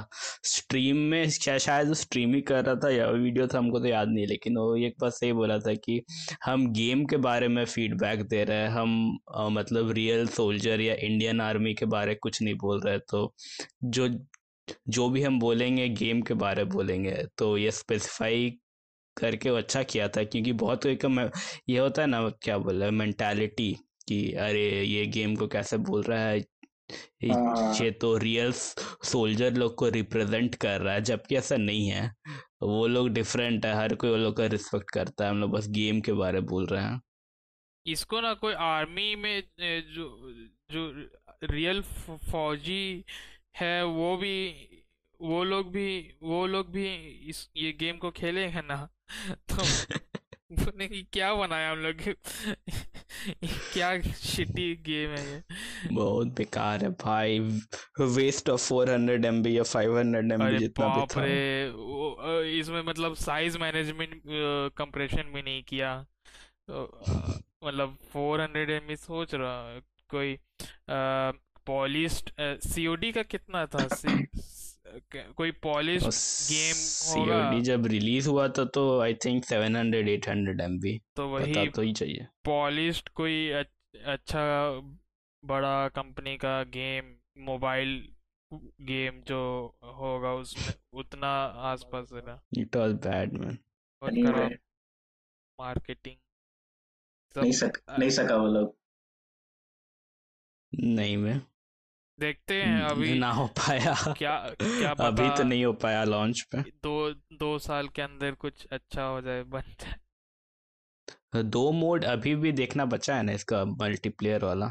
स्ट्रीम 0.45 0.97
में 1.11 1.29
शायद 1.29 1.87
वो 1.87 1.93
स्ट्रीम 1.93 2.33
ही 2.35 2.41
कर 2.41 2.63
रहा 2.65 2.75
था 2.83 2.89
या 2.89 3.07
वीडियो 3.11 3.47
था 3.47 3.57
हमको 3.57 3.79
तो 3.79 3.85
याद 3.85 4.07
नहीं 4.09 4.25
लेकिन 4.27 4.57
वो 4.57 4.75
एक 4.77 4.95
बात 5.01 5.13
सही 5.13 5.31
बोला 5.33 5.57
था 5.59 5.73
कि 5.85 6.01
हम 6.45 6.67
गेम 6.73 7.05
के 7.05 7.17
बारे 7.19 7.47
में 7.47 7.63
फीडबैक 7.65 8.23
दे 8.29 8.43
रहे 8.43 8.57
हैं। 8.57 8.69
हम 8.69 9.17
अ, 9.35 9.47
मतलब 9.49 9.91
रियल 9.91 10.27
सोल्जर 10.29 10.81
या 10.81 10.95
इंडियन 11.01 11.41
आर्मी 11.41 11.73
के 11.73 11.85
बारे 11.87 12.15
कुछ 12.15 12.41
नहीं 12.41 12.55
बोल 12.57 12.81
रहे 12.81 12.97
तो 13.11 13.33
जो 13.85 14.07
जो 14.89 15.09
भी 15.09 15.21
हम 15.23 15.39
बोलेंगे 15.39 15.87
गेम 15.91 16.21
के 16.21 16.33
बारे 16.35 16.63
बोलेंगे। 16.67 17.15
तो 17.37 17.57
ये 17.57 17.71
स्पेसिफाई 17.71 18.49
करके 19.17 19.49
वो 19.51 19.57
अच्छा 19.57 19.83
किया 19.83 20.07
था 20.09 20.23
क्योंकि 20.25 20.53
बहुत 20.55 20.85
एक 20.85 21.05
ये 21.69 21.79
होता 21.79 22.01
है 22.01 22.07
ना 22.07 22.29
क्या 22.43 22.57
बोल 22.59 22.89
मेंटालिटी 22.93 23.75
कि 24.11 24.33
अरे 24.33 24.83
ये 24.83 25.05
गेम 25.07 25.35
को 25.35 25.47
कैसे 25.47 25.77
बोल 25.77 26.03
रहा 26.03 26.19
है? 26.19 26.39
ये 27.23 27.31
हाँ। 27.33 27.91
तो 27.91 28.17
रियल 28.17 28.51
सोल्जर 28.51 29.53
लोग 29.53 29.75
को 29.75 29.89
रिप्रेजेंट 29.89 30.55
कर 30.55 30.81
रहा 30.81 30.93
है 30.93 31.01
जबकि 31.01 31.35
ऐसा 31.35 31.57
नहीं 31.57 31.87
है। 31.87 32.11
वो 32.61 32.87
लोग 32.87 33.09
डिफरेंट 33.09 33.65
है 33.65 33.75
हर 33.75 33.95
कोई 33.95 34.09
वो 34.09 34.17
लोग 34.17 34.37
का 34.37 34.45
रिस्पेक्ट 34.45 34.91
करता 34.91 35.25
है 35.25 35.31
हम 35.31 35.37
लोग 35.37 35.51
बस 35.51 35.67
गेम 35.69 36.01
के 36.01 36.13
बारे 36.13 36.39
में 36.39 36.45
बोल 36.45 36.65
रहे 36.65 36.83
हैं। 36.83 37.01
इसको 37.87 38.21
ना 38.21 38.33
कोई 38.33 38.53
आर्मी 38.53 39.15
में 39.15 39.43
जो 39.59 40.33
जो 40.71 41.09
रियल 41.43 41.81
फौजी 42.31 43.05
है 43.57 43.85
वो 43.85 44.17
भी 44.17 44.35
वो 45.21 45.43
लोग 45.43 45.71
भी 45.71 46.17
वो 46.23 46.47
लोग 46.47 46.71
भी 46.71 46.95
इस 47.29 47.49
ये 47.57 47.71
गेम 47.73 47.97
को 47.97 48.11
खेलेंगे 48.11 48.61
ना? 48.61 48.89
तो 49.49 49.63
बोले 50.51 50.87
कि 50.87 51.01
क्या 51.13 51.33
बनाया 51.35 51.71
हम 51.71 51.77
लोग? 51.79 52.01
क्या 53.73 53.89
शिटी 54.01 54.73
गेम 54.85 55.09
है 55.09 55.25
ये? 55.27 55.41
बहुत 55.91 56.27
बेकार 56.37 56.83
है 56.83 56.89
भाई। 57.03 57.39
Waste 57.99 58.49
of 58.49 58.61
four 58.61 58.89
hundred 58.89 59.25
M 59.25 59.41
B 59.43 59.57
या 59.57 59.63
फाइव 59.63 59.97
हंड्रेड 59.99 60.31
एम 60.31 60.45
बी 60.45 60.57
जितना 60.57 60.87
भी 60.87 60.99
बाप 60.99 61.09
था। 61.11 61.23
रे 61.23 62.59
इसमें 62.59 62.81
मतलब 62.83 63.15
साइज़ 63.15 63.57
मैनेजमेंट 63.57 64.21
कंप्रेशन 64.77 65.31
भी 65.33 65.41
नहीं 65.41 65.63
किया। 65.63 65.95
तो 66.67 66.83
मतलब 67.65 67.97
फोर 68.13 68.41
हंड्रेड 68.41 68.69
एम 68.71 68.95
सोच 68.97 69.33
रहा 69.35 69.79
कोई 70.09 70.37
पॉलिश्ड 71.67 72.31
सीओडी 72.67 73.11
का 73.11 73.21
कितना 73.23 73.65
था? 73.65 73.87
कोई 75.37 75.51
पॉलिश्ड 75.63 76.05
और 76.05 76.11
गेम 76.11 76.75
सीओडी 76.77 77.61
जब 77.63 77.85
रिलीज़ 77.87 78.29
हुआ 78.29 78.47
था 78.57 78.65
तो 78.75 78.83
I 79.01 79.13
think 79.25 79.43
seven 79.45 79.75
hundred 79.75 80.09
eight 80.09 80.27
hundred 80.29 80.61
M 80.61 80.79
B 80.79 80.97
तो 81.15 81.27
पता 81.33 81.59
वही 81.59 81.69
तो 81.69 81.81
ही 81.81 81.93
चाहिए। 81.93 82.27
पॉलिश्ड 82.45 83.09
कोई 83.15 83.35
अच्छा 83.51 84.43
बड़ा 85.43 85.87
कंपनी 85.89 86.35
का 86.37 86.61
गेम 86.73 87.13
मोबाइल 87.45 87.91
गेम 88.87 89.21
जो 89.27 89.41
होगा 89.99 90.33
उसमें 90.35 90.73
उतना 90.99 91.27
आसपास 91.69 92.09
है 92.13 92.35
it 92.61 92.75
was 92.75 92.93
bad 93.05 93.33
man 93.33 93.57
marketing 95.59 96.17
नहीं 97.35 97.51
सक 97.53 97.77
नहीं 97.99 98.09
सका 98.09 98.35
वो 98.35 98.47
लोग। 98.53 98.75
नहीं 100.73 101.15
मैं 101.17 101.39
देखते 102.23 102.61
हैं 102.61 102.81
अभी 102.83 103.13
ना 103.19 103.31
हो 103.31 103.45
पाया। 103.59 103.93
क्या 104.17 104.35
क्या 104.59 104.93
पता 104.93 105.07
अभी 105.07 105.29
तो 105.37 105.43
नहीं 105.43 105.65
हो 105.65 105.73
पाया 105.83 106.03
लॉन्च 106.03 106.41
पे। 106.51 106.61
दो 106.83 106.95
दो 107.39 107.57
साल 107.59 107.87
के 107.95 108.01
अंदर 108.01 108.31
कुछ 108.45 108.65
अच्छा 108.71 109.03
हो 109.03 109.21
जाए 109.21 109.43
बन 109.55 109.73
जाए 109.81 109.99
दो 111.55 111.71
मोड 111.71 112.05
अभी 112.05 112.35
भी 112.35 112.51
देखना 112.51 112.85
बचा 112.85 113.15
है 113.15 113.23
ना 113.23 113.31
इसका 113.33 113.63
मल्टीप्लेयर 113.65 114.45
वाला। 114.45 114.67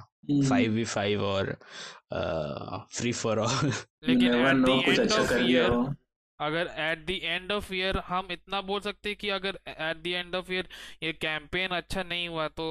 फाइव 0.49 0.73
वी 0.73 0.85
फाइव 0.85 1.23
और 1.25 1.47
फ्री 2.97 3.13
फॉर 3.13 3.39
ऑल 3.39 3.73
लेकिन 4.09 4.35
एट 4.35 4.57
द 4.57 4.69
एंड 4.69 5.01
अच्छा 5.01 5.21
ऑफ़ 5.21 5.33
ईयर 5.41 5.71
अगर 6.41 6.69
at 6.79 7.05
the 7.07 7.11
end 7.11 7.53
of 7.53 7.73
year 7.75 7.99
हम 8.07 8.29
इतना 8.33 8.61
बोल 8.69 8.81
सकते 8.81 9.09
हैं 9.09 9.17
कि 9.19 9.29
अगर 9.29 9.59
at 9.69 10.03
the 10.03 10.07
end 10.07 10.35
of 10.35 10.53
year 10.53 10.69
ये 11.03 11.13
कैंपेन 11.13 11.71
अच्छा 11.71 12.03
नहीं 12.03 12.29
हुआ 12.29 12.47
तो 12.61 12.67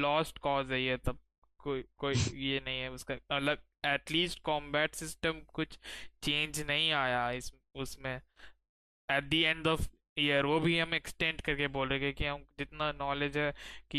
लॉस्ट 0.00 0.38
कॉज 0.38 0.72
है 0.72 0.82
ये 0.82 0.96
तब। 0.96 1.18
कोई 1.66 1.84
कोई 1.98 2.14
ये 2.40 2.60
नहीं 2.64 2.80
है 2.80 2.90
उसका 2.90 3.14
अलग 3.36 3.62
एटलीस्ट 3.86 4.40
कॉम्बैट 4.44 4.94
सिस्टम 4.94 5.40
कुछ 5.54 5.78
चेंज 6.22 6.60
नहीं 6.68 6.90
आया 6.94 7.30
इस, 7.32 7.52
उसमें। 7.74 8.20
At 9.08 9.24
the 9.30 9.34
end 9.34 9.66
of 9.66 9.88
year 10.18 10.44
वो 10.46 10.58
भी 10.60 10.78
हम 10.78 10.94
एक्सटेंड 10.94 11.40
करके 11.40 11.66
बोल 11.68 11.88
रहे 11.88 12.12
कि 12.12 12.24
हम 12.26 12.44
जितना 12.58 12.90
नॉलेज 12.92 13.36
है 13.38 13.50
कि 13.90 13.98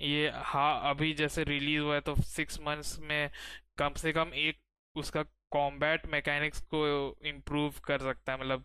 ये 0.00 0.30
हाँ 0.34 0.90
अभी 0.90 1.12
जैसे 1.14 1.44
रिलीज़ 1.44 1.80
हुआ 1.82 1.94
है 1.94 2.00
तो 2.00 2.14
सिक्स 2.22 2.60
मंथ्स 2.60 2.98
में 3.00 3.30
कम 3.78 3.94
से 3.96 4.12
कम 4.12 4.32
एक 4.36 4.60
उसका 4.96 5.22
कॉम्बैट 5.52 6.06
मैकेनिक्स 6.12 6.60
को 6.74 6.86
इम्प्रूव 7.28 7.80
कर 7.84 7.98
सकता 8.02 8.32
है। 8.32 8.40
मतलब 8.40 8.64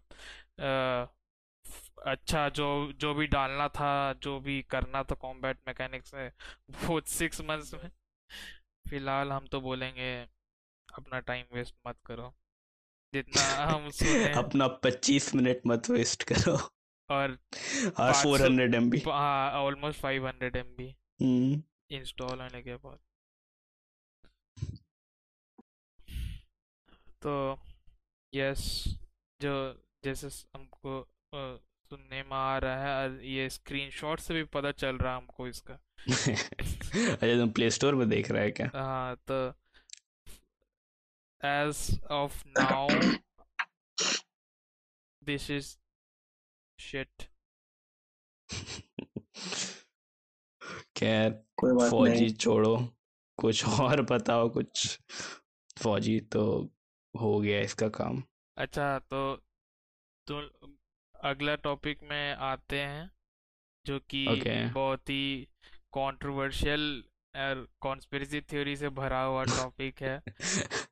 अच्छा 2.08 2.48
जो 2.50 2.66
जो 3.00 3.14
भी 3.14 3.28
डालना 3.28 3.68
था, 3.70 4.14
जो 4.14 4.40
भी 4.40 4.62
करना 4.70 5.04
था 5.04 5.16
कॉम्बैट 5.16 5.58
मैकेनिक्स 5.68 6.14
में, 6.14 6.32
वो 6.86 7.00
सिक्स 7.08 7.42
मंथ्स 7.42 7.74
में 7.74 7.90
फ़िलहाल 8.89 9.32
हम 9.32 9.48
तो 9.48 9.62
बोलेंगे 9.62 10.12
अपना 10.96 11.20
टाइम 11.20 11.46
वेस्ट 11.55 11.75
मत 11.88 11.98
करो। 12.05 12.34
जितना 13.13 13.41
हम 13.65 13.89
सुने 13.89 14.34
अपना 14.44 14.67
पच्चीस 14.86 15.34
मिनट 15.36 15.62
मत 15.67 15.89
वेस्ट 15.89 16.24
करो। 16.24 16.58
और 17.10 17.32
और 18.00 18.12
पाँच 18.12 18.24
फोर 18.24 18.41
हंड्रेड 18.41 18.75
एम 18.75 18.89
बी 18.89 19.01
हाँ 19.08 19.51
almost 19.63 20.00
five 20.00 20.27
hundred 20.27 20.55
M 20.55 20.75
B 20.77 20.96
install 21.98 22.41
होने 22.41 22.62
के 22.62 22.75
बाद। 22.75 23.00
तो 27.22 27.34
यस 28.34 28.63
जो 29.41 29.53
जैसे 30.03 30.27
हमको 30.55 31.00
सुनने 31.89 32.24
में 32.24 32.38
आ 32.38 32.58
रहा 32.58 32.84
है 32.84 32.94
और 33.04 33.24
ये 33.24 33.50
स्क्रीनशॉट 33.50 34.20
से 34.20 34.34
भी 34.34 34.44
पता 34.44 34.72
चल 34.72 34.98
रहा 34.98 35.12
है 35.12 35.18
हमको 35.18 35.48
इसका। 35.48 35.74
अच्छा 36.08 37.38
तुम 37.38 37.50
प्ले 37.50 37.70
स्टोर 37.72 37.96
में 37.96 38.10
देख 38.10 38.32
रहा 38.32 38.42
है 38.42 38.51
क्या? 38.51 38.70
हाँ 38.75 39.15
तो 39.32 39.54
as 41.44 42.00
of 42.10 42.36
now 42.58 42.89
this 45.22 45.50
is 45.50 45.77
shit. 46.80 47.27
खैर 50.96 51.32
कोई 51.58 51.74
बात 51.74 51.92
फौजी 51.92 52.13
नहीं। 52.13 52.34
छोड़ो 52.34 52.75
कुछ 53.38 53.65
और 53.80 54.01
बताओ 54.01 54.50
कुछ 54.50 55.00
फौजी 55.84 56.20
तो 56.20 56.44
हो 57.13 57.39
गया 57.39 57.60
इसका 57.60 57.88
काम। 57.89 58.24
अच्छा 58.58 59.00
तो 59.00 59.36
तो 60.27 60.42
अगला 61.25 61.55
टॉपिक 61.55 62.03
में 62.03 62.34
आते 62.34 62.79
हैं 62.79 63.12
जो 63.86 64.00
कि 64.00 64.27
ओके 64.27 64.70
बहुत 64.70 65.10
ही 65.10 65.48
कंट्रोवर्शियल 65.74 67.03
और 67.36 67.67
कॉन्स्पिरेसी 67.79 68.41
थ्योरी 68.41 68.75
से 68.75 68.89
भरा 68.89 69.22
हुआ 69.22 69.44
टॉपिक 69.44 70.01
है। 70.01 70.24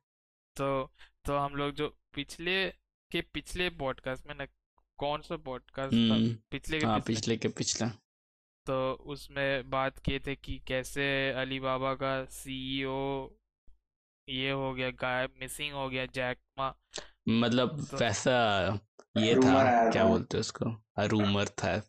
तो 0.56 0.94
तो 1.24 1.36
हम 1.38 1.56
लोग 1.56 1.70
जो 1.70 1.98
पिछले 2.14 2.70
के 3.10 3.20
पिछले 3.20 3.70
पॉडकास्ट 3.70 4.26
में 4.26 4.34
ना 4.34 4.46
कौन 4.98 5.20
सा 5.20 5.36
पॉडकास्ट 5.36 5.92
था? 5.92 6.14
हम्म 6.14 6.36
पिछले 6.50 6.80
के 6.80 6.86
हाँ 6.86 6.98
पिछले। 6.98 7.14
पिछले 7.14 7.36
के 7.36 7.48
पिछला। 7.48 7.88
तो 8.66 8.92
उसमें 8.92 9.70
बात 9.70 9.98
किए 9.98 10.18
थे 10.18 10.36
कि 10.36 10.58
कैसे 10.58 11.32
अलीबाबा 11.32 11.94
का 11.94 12.24
सीईओ 12.24 13.30
ये 14.28 14.50
हो 14.50 14.74
गया 14.74 14.90
गायब 14.90 15.34
मिसिंग 15.40 15.72
हो 15.72 15.88
गया 15.88 16.06
जैक 16.06 16.38
मा 16.58 16.74
मतलब 17.28 17.86
वैसा 17.94 18.78
ये 19.18 19.34
था 19.34 19.90
क्या 19.90 20.04
बोलते 20.04 20.38
उसको? 20.38 20.64
रूमर 21.00 21.44
था। 21.44 21.82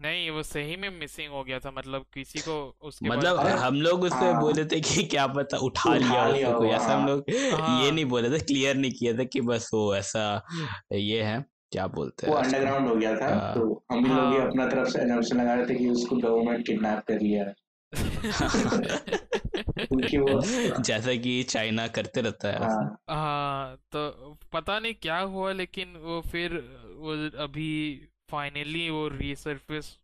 नहीं 0.00 0.30
वो 0.30 0.42
सही 0.42 0.76
में 0.76 0.90
मिसिंग 0.90 1.32
हो 1.32 1.44
गया 1.44 1.58
था 1.58 1.70
मतलब 1.70 2.04
किसी 2.14 2.38
को 2.38 2.76
उसके 2.80 3.08
मतलब 3.08 3.38
हम 3.38 3.74
लोग 3.74 4.02
उसमें 4.02 4.32
हाँ। 4.32 4.40
बोले 4.40 4.64
थे 4.64 4.80
कि 4.80 5.02
क्या 5.02 5.26
पता 5.26 5.56
उठा 5.56 5.94
लिया 5.94 6.08
उठा 6.10 6.24
हो 6.24 6.32
लिया 6.32 6.48
उसको 6.48 6.58
कोई 6.60 6.68
ऐसा 6.68 6.94
हम 6.94 7.00
हाँ 7.00 7.08
लोग 7.08 7.24
ये 7.30 7.50
हाँ। 7.50 7.90
नहीं 7.90 8.04
बोले 8.04 8.30
थे 8.30 8.38
क्लियर 8.44 8.76
नहीं 8.76 8.92
किया 8.92 9.12
था 9.18 9.24
कि 9.24 9.40
बस 9.40 9.70
वो 9.74 9.94
ऐसा 9.96 10.46
ये 10.92 11.22
है 11.22 11.44
क्या 11.72 11.86
बोलते 11.86 12.26
वो 12.26 12.34
हैं 12.36 12.42
उसको? 12.42 12.56
अंडरग्राउंड 12.56 12.88
हो 12.88 12.96
गया 12.96 13.16
था 13.16 13.34
हाँ। 13.34 13.54
तो 13.54 13.84
हम 13.92 14.02
भी 14.04 14.08
लोग 14.08 14.32
ये 14.32 14.38
हाँ। 14.38 14.48
अपना 14.48 14.66
तरफ़ 14.66 14.88
से 14.88 15.02
एनाउंसमेंट 15.02 15.44
लगा 15.44 15.54
रहे 15.54 15.66
थे 15.66 15.74
कि 15.74 15.88
उसको 15.88 16.16
गवर्नमेंट 16.16 16.66
किडनैप 16.66 17.04
कर 17.08 17.20
लिया 17.20 17.44
है। 17.44 17.54
वो 17.92 17.92
जैसा 20.80 21.14
कि 21.14 21.42
चाइना 21.42 21.86
करते 21.88 22.20
रहता 22.20 22.48
है 22.48 22.58
हाँ। 22.58 22.98
हाँ 23.10 23.76
तो 23.76 24.38
पता 24.52 24.78
नहीं 24.78 24.94
क्या 24.94 25.18
हुआ 25.18 25.52
लेकिन 25.52 25.96
वो 25.96 26.20
फिर 26.20 26.54
वो 26.96 27.42
अभी 27.42 28.00
फाइनली 28.30 28.90
वो 28.90 29.08
रीसर्फेस 29.08 29.98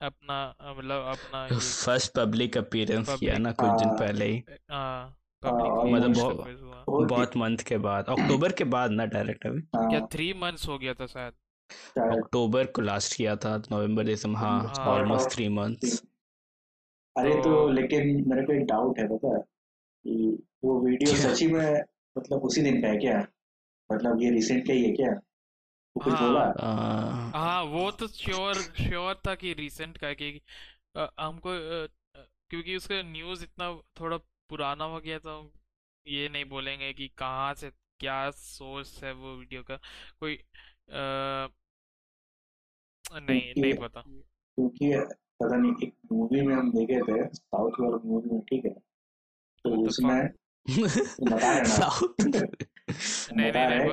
अपना 0.00 0.54
मतलब 0.78 1.04
अपना 1.04 1.58
फ़र्स्ट 1.58 2.14
पब्लिक 2.14 2.56
अपीयरेंस 2.56 3.16
किया 3.20 3.38
ना 3.38 3.52
कुछ 3.52 3.70
दिन 3.70 3.88
हाँ। 3.88 3.98
पहले 3.98 4.24
ही। 4.24 4.42
हाँ 4.70 5.18
हाँ 5.44 5.84
मतलब 5.84 6.14
बहुत 6.14 7.08
बहुत 7.08 7.36
मंथ 7.36 7.58
के 7.58 7.78
बाद 7.78 8.04
अक्टूबर 8.08 8.52
के 8.52 8.64
बाद 8.64 8.90
ना 8.90 9.06
डायरेक्ट 9.06 9.46
अभी। 9.46 9.60
क्या 9.60 10.00
थ्री 10.06 10.34
मंथ्स 10.34 10.68
हो 10.68 10.78
गया 10.78 10.94
था 10.94 11.06
शायद। 11.06 11.32
अक्टूबर 11.98 12.66
को 12.66 12.82
लास्ट 12.82 13.16
किया 13.16 13.36
था 13.36 13.62
नवंबर 13.72 14.04
दिसंबर 14.04 14.38
हाँ 14.38 14.74
हाँ। 14.78 14.86
ऑलमोस्ट 14.86 15.30
थ्री 15.30 15.48
मंथ्स 15.48 16.02
अरे 17.16 17.34
तो 17.34 17.42
तो 17.42 17.68
लेकिन 17.68 18.24
मेरे 18.28 18.42
को 18.46 18.52
एक 18.52 18.66
डाउट 18.66 18.98
है 18.98 19.06
पता 19.08 19.36
है? 19.36 19.40
कि 20.04 20.38
वो 20.64 20.80
वीडियो 20.80 21.12
क्या? 21.12 21.34
सची 21.34 21.46
में 21.46 21.82
मतलब 22.18 22.42
उसी 22.42 22.62
दिन 22.62 22.82
का 22.82 22.88
है 22.88 22.96
क्या? 22.96 23.18
मतलब 23.92 24.22
ये 24.22 24.30
रिसेंट 24.30 24.66
का 24.66 24.72
ही 24.72 24.84
है 24.84 24.92
क्या? 24.92 25.10
वो 25.96 26.02
कुछ 26.04 26.12
हाँ 26.12 26.46
आ, 26.60 27.38
हाँ। 27.38 27.62
वो 27.64 27.90
तो 27.90 28.08
श्योर 28.08 28.54
श्योर 28.54 29.14
था 29.26 29.34
कि 29.34 29.52
रिसेंट 29.54 29.98
का 29.98 30.12
कि 30.12 30.40
हमको 30.98 31.50
क्योंकि 32.50 32.76
उसका 32.76 33.02
न्यूज़ 33.02 33.44
इतना 33.44 33.72
थोड़ा 34.00 34.16
पुराना 34.50 34.84
हो 34.84 35.00
गया 35.00 35.18
तो 35.18 35.52
ये 36.06 36.28
नहीं 36.28 36.44
बोलेंगे 36.44 36.92
कि 36.92 37.08
कहाँ 37.08 37.54
से 37.54 37.70
क्या 38.00 38.30
सोर्स 38.30 39.02
है 39.04 39.12
वो 39.12 39.34
वीडियो 39.36 39.62
का। 39.62 39.76
कोई 40.20 40.36
अ, 40.88 41.48
नहीं 43.12 43.54
नहीं 43.60 43.74
पता। 43.74 44.00
क्योंकि 44.00 44.92
पता 45.40 45.56
नहीं 45.56 45.72
एक 45.82 45.94
मूवी 46.12 46.40
में 46.40 46.54
हम 46.54 46.70
देखे 46.72 47.00
थे 47.02 47.28
साउथ 47.34 47.80
वाला 47.80 47.98
मूवी 48.04 48.30
में 48.30 48.40
ठीक 48.40 48.64
है? 48.64 48.70
तो 49.64 49.86
उसमें 49.86 50.28
साउथ 51.68 52.20
नहीं 53.32 53.52
नहीं 53.52 53.90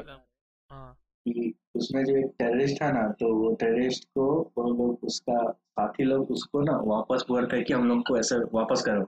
हाँ 0.72 0.98
कि 1.26 1.54
उसमें 1.76 2.04
जो 2.06 2.16
एक 2.18 2.26
टेररिस्ट 2.40 2.82
था 2.82 2.92
ना 2.92 3.08
तो 3.20 3.36
वो 3.36 3.54
टेररिस्ट 3.56 4.04
को 4.06 4.54
वो 4.58 4.64
लोग 4.64 5.04
उसका 5.04 5.52
साथी 5.52 6.04
लोग 6.04 6.32
उसको 6.32 6.62
ना 6.62 6.78
वापस 6.86 7.26
बोलते 7.30 7.56
हैं 7.56 7.66
कि 7.66 7.74
हम 7.74 7.88
लोग 7.88 8.02
को 8.08 8.18
ऐसे 8.20 8.36
वापस 8.54 8.82
करो। 8.82 9.04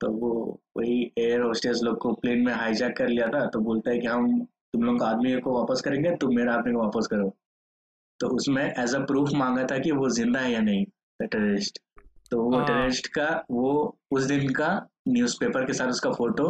तो 0.00 0.10
वो 0.12 0.60
वही 0.76 1.12
एयर 1.18 1.40
होस्टेस 1.40 1.80
लोग 1.82 1.98
को 1.98 2.12
प्लेन 2.12 2.44
में 2.46 2.52
हाईजैक 2.52 2.96
कर 2.96 3.08
लिया 3.08 3.26
था 3.28 3.46
तो 3.46 3.60
बोलता 3.60 3.90
है 3.90 3.98
कि 3.98 4.06
हम 4.06 4.44
तुम 4.44 4.82
लोग 4.82 5.02
आदमी 5.02 5.40
को 5.40 5.58
वापस 5.58 5.80
करेंगे 5.80 6.16
तुम 6.16 6.34
मेरा 6.36 6.54
आदमी 6.54 6.72
को 6.72 6.78
वापस 6.78 7.06
करो। 7.06 7.36
तो 8.20 8.28
उसमें 8.28 8.64
एज 8.64 8.94
अ 8.94 8.98
प्रूफ 8.98 9.30
मांगा 9.34 9.64
था 9.64 9.78
कि 9.78 9.90
वो 9.92 10.08
ज़िंदा 10.08 10.40
है 10.40 10.52
या 10.52 10.60
नहीं। 10.60 10.84
टेररिस्ट 11.26 11.78
तो 12.30 12.42
वो 12.42 12.56
हाँ। 12.56 12.66
टेररिस्ट 12.66 13.06
का 13.06 13.44
वो 13.50 13.98
उस 14.10 14.24
दिन 14.24 14.52
का 14.52 14.88
न्यूज़पेपर 15.08 15.64
के 15.66 15.72
साथ 15.72 15.88
उसका 15.88 16.12
फ़ोटो 16.12 16.48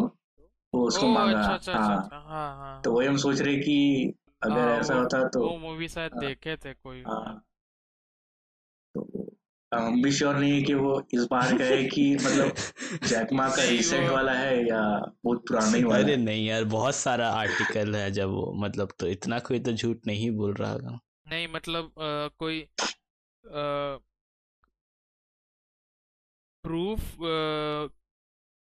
वो 0.74 0.86
उसको 0.86 1.06
ओ 1.06 1.10
मांगा। 1.10 1.38
अच्छा 1.38 1.54
अच्छा 1.54 1.72
अच्छा 1.72 1.86
हाँ। 1.86 2.02
अच्छा 2.02 2.16
हाँ 2.16 2.56
हाँ। 2.56 2.82
तो 2.82 2.90
हाँ 2.90 2.96
वही 2.98 3.08
हम 3.08 3.16
सोच 3.16 3.40
रहे 3.40 3.56
कि 3.56 4.12
अगर 4.42 4.58
हाँ 4.58 4.78
ऐसा 4.78 4.94
होता 4.94 5.28
तो 5.28 5.50
वो 5.50 5.58
मूवी 5.58 5.88
शायद 5.88 6.12
हाँ। 6.12 6.20
देखे 6.20 6.56
थे 6.56 6.72
कोई। 6.74 7.02
हाँ। 7.02 7.44
तो 8.94 9.28
हम 9.72 10.02
भी 10.02 10.12
श्योर 10.12 10.36
नहीं 10.36 10.52
है 10.52 10.62
कि 10.62 10.74
वो 10.74 11.02
इस 11.14 11.24
बार 11.30 11.58
का 11.58 11.64
है 11.64 11.84
कि 11.84 12.16
मतलब 12.16 12.54
जैकमा 13.06 13.48
का 13.48 13.64
रिसेंट 13.64 14.10
वाला 14.10 14.32
है 14.32 14.68
या 14.68 14.80
बहुत 15.24 15.44
पुराना 15.48 15.76
ही 15.76 15.84
वाला 15.84 16.02
अरे 16.02 16.10
है। 16.10 16.16
नहीं 16.16 16.46
यार 16.46 16.64
बहुत 16.64 16.94
सारा 16.94 17.28
आर्टिकल 17.28 17.94
है 17.96 18.10
जब 18.10 18.28
वो 18.28 18.52
मतलब 18.56 18.92
तो 19.00 19.06
इतना 19.06 19.38
कोई 19.38 19.58
तो 19.60 19.72
झूठ 19.72 19.96
नहीं 20.06 20.30
बोल 20.30 20.54
रहा 20.54 20.72
होगा। 20.72 21.00
नहीं 21.28 21.48
मतलब 21.48 21.84
अ, 21.84 22.28
कोई 22.38 22.68
प्रूफ 26.64 27.16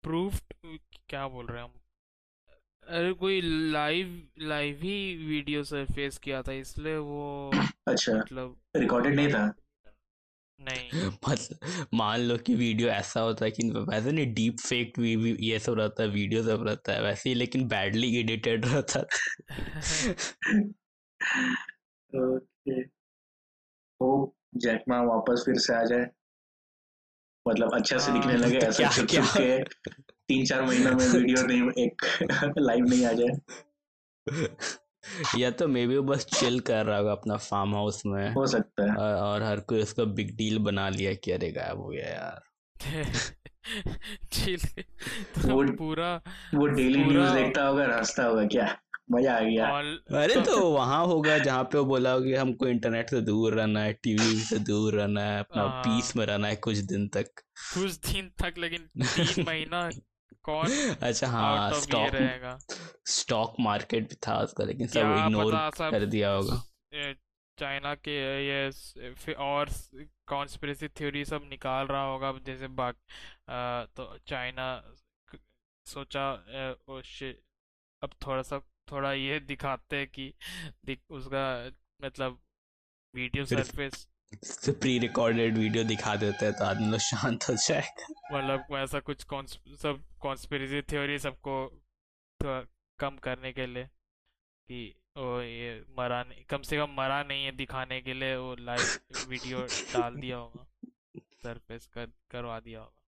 प्रूफ 0.03 0.41
क्या 1.09 1.27
बोल 1.27 1.45
रहे 1.45 1.61
हैं 1.61 1.69
हम? 1.69 1.73
अरे 2.87 3.13
कोई 3.13 3.41
लाइव 3.71 4.29
लाइव 4.39 4.79
ही 4.81 5.15
वीडियो 5.15 5.63
सरफेस 5.63 6.17
किया 6.17 6.41
था 6.41 6.51
इसलिए 6.51 6.97
वो 6.97 7.51
अच्छा। 7.87 8.13
मतलब 8.13 8.61
रिकॉर्डेड 8.77 9.15
नहीं 9.15 9.27
था? 9.27 9.53
नहीं। 10.59 11.11
मतलब 11.29 11.87
मान 11.93 12.19
लो 12.19 12.37
कि 12.37 12.55
वीडियो 12.55 12.89
ऐसा 12.89 13.19
होता 13.19 13.45
है 13.45 13.51
कि 13.51 13.69
वैसे 13.69 14.11
नहीं 14.11 14.33
डीप 14.33 14.59
फेक 14.59 14.93
ये 15.39 15.59
सब 15.59 15.73
रहता 15.73 16.03
है 16.03 16.09
वीडियो 16.09 16.43
सब 16.43 16.63
रहता 16.63 16.93
है 16.93 17.01
वैसे 17.01 17.29
ही 17.29 17.35
लेकिन 17.35 17.67
बैडली 17.67 18.19
एडिटेड 18.19 18.65
रहता 18.65 18.99
है 18.99 19.05
ओके। 22.15 22.79
होप 24.01 24.35
जैकमा 24.55 25.01
वापस 25.01 25.43
फिर 25.45 25.55
से 25.57 25.73
आ 25.73 25.83
जाए। 25.83 26.05
मतलब 27.47 27.73
अच्छा 27.73 27.97
से 27.97 28.11
दिखने 28.11 28.31
हाँ 28.33 28.39
लगे 28.39 28.59
तो 28.59 28.65
ऐसा 28.67 28.77
क्या 28.77 28.89
छुप 28.91 29.07
क्या? 29.09 29.21
छुप 29.21 29.33
के 29.37 29.63
तीन 30.27 30.45
चार 30.45 30.61
महीना 30.61 30.91
में 30.91 31.07
वीडियो 31.07 31.41
नहीं 31.47 31.85
एक 31.85 32.05
लाइव 32.57 32.85
नहीं 32.85 33.05
आ 33.05 33.11
जाए। 33.11 33.39
या 35.37 35.51
तो 35.51 35.67
मे 35.67 35.87
बी 35.87 35.97
वो 35.97 36.03
बस 36.03 36.25
चिल 36.25 36.59
कर 36.59 36.85
रहा 36.85 36.97
होगा 36.97 37.11
अपना 37.11 37.37
फार्म 37.37 37.75
हाउस 37.75 38.05
में। 38.05 38.33
हो 38.33 38.45
सकता 38.47 38.83
है। 38.83 38.97
और, 38.97 39.15
और 39.15 39.43
हर 39.43 39.59
कोई 39.59 39.81
उसका 39.81 40.03
बिग 40.03 40.35
डील 40.37 40.59
बना 40.59 40.89
लिया 40.89 41.13
कि 41.13 41.31
अरे 41.31 41.51
गायब 41.51 41.77
हो 41.77 41.87
गया 41.87 42.07
यार। 42.07 42.41
चिल 44.33 44.59
वो 45.51 45.63
तो 45.63 45.73
पूरा 45.73 46.21
वो 46.53 46.67
डेली 46.67 47.03
न्यूज़ 47.03 47.33
देखता 47.33 47.63
होगा 47.63 47.83
और 47.83 47.91
हंसता 47.91 48.23
होगा 48.23 48.45
क्या? 48.45 48.77
मज़ा 49.11 49.35
आ 49.35 49.39
गया। 49.41 49.67
अरे 50.13 50.35
तो 50.35 50.41
तो 50.45 50.69
वहाँ 50.71 51.05
होगा 51.05 51.37
जहाँ 51.39 51.63
पे 51.63 51.77
वो 51.77 51.85
बोला 51.85 52.11
होगा 52.11 52.25
कि 52.25 52.33
हमको 52.35 52.67
इंटरनेट 52.67 53.09
से 53.09 53.21
दूर 53.21 53.53
रहना 53.53 53.83
है 53.83 53.93
टीवी 53.93 54.35
से 54.41 54.59
दूर 54.61 54.93
रहना 54.93 55.23
है 55.23 55.39
अपना 55.39 55.67
पीस 55.83 56.15
हाँ 56.15 56.15
में 56.15 56.25
रहना 56.25 56.47
है 56.47 56.55
कुछ 56.57 56.77
दिन 56.93 57.07
तक। 57.07 57.41
कुछ 57.73 57.91
दिन 58.05 58.29
तक 58.41 58.57
लेकिन 58.57 58.87
तीन 59.15 59.45
महीना 59.45 59.89
कौन? 60.43 60.67
अच्छा 61.01 61.27
हाँ 61.27 61.71
स्टॉक 61.73 62.11
स्टॉक 63.09 63.55
मार्केट 63.59 64.09
भी 64.09 64.15
था 64.27 64.39
उसका 64.43 64.63
लेकिन 64.63 64.87
सब 64.87 65.15
इग्नोर 65.17 65.55
कर 65.81 66.05
दिया 66.05 66.31
होगा। 66.31 66.61
चाइना 67.57 67.93
के 67.97 68.11
ये 68.47 69.33
और 69.35 69.69
कॉन्स्पिरेसी 70.27 70.87
थ्योरी 70.89 71.23
सब 71.25 71.43
निकाल 71.49 71.87
रहा 71.87 72.03
होगा। 72.05 72.31
जैसे 72.45 72.67
बाग 72.75 72.95
तो 73.95 74.17
चाइना 74.27 74.67
सोचा 75.85 76.23
ओ 76.89 77.01
शिट 77.05 77.41
अब 78.01 78.13
थोड़ा 78.25 78.41
सा 78.43 78.57
थोड़ा 78.91 79.13
ये 79.13 79.39
दिखाते 79.39 79.97
हैं 79.97 80.07
कि 80.07 80.33
दिख 80.85 80.99
उसका 81.09 81.43
मतलब 82.03 82.39
video 83.15 83.45
surface 83.45 84.07
pre 84.69 84.97
recorded 84.99 85.57
video 85.57 85.83
दिखा 85.83 86.15
देते 86.15 86.45
हैं 86.45 86.53
तो 86.55 86.65
आदमी 86.65 86.91
लोग 86.91 86.99
शांत 86.99 87.43
हो 87.49 87.53
जाएगा। 87.53 88.05
मतलब 88.33 88.75
ऐसा 88.75 88.99
कुछ 88.99 89.23
कॉन्स 89.23 89.57
सब 89.81 90.03
कॉन्स्पिरेसी 90.19 90.81
थ्योरी 90.81 91.17
सबको 91.19 91.55
थोड़ा 92.39 92.61
कम 92.99 93.17
करने 93.17 93.51
के 93.53 93.65
लिए 93.65 93.85
कि 94.69 94.79
वो 95.17 95.41
ये 95.41 95.73
मरा 95.97 96.23
नहीं 96.23 96.43
कम 96.49 96.61
से 96.61 96.77
कम 96.77 96.95
मरा 96.97 97.23
नहीं 97.23 97.45
है 97.45 97.51
दिखाने 97.51 98.01
के 98.01 98.13
लिए 98.13 98.35
वो 98.35 98.55
लाइव 98.59 99.27
वीडियो 99.29 99.59
डाल 99.93 100.15
दिया 100.15 100.37
होगा 100.37 100.65
सरफेस 101.43 101.87
कर 101.87 102.07
करवा 102.31 102.59
दिया 102.59 102.79
होगा। 102.79 103.00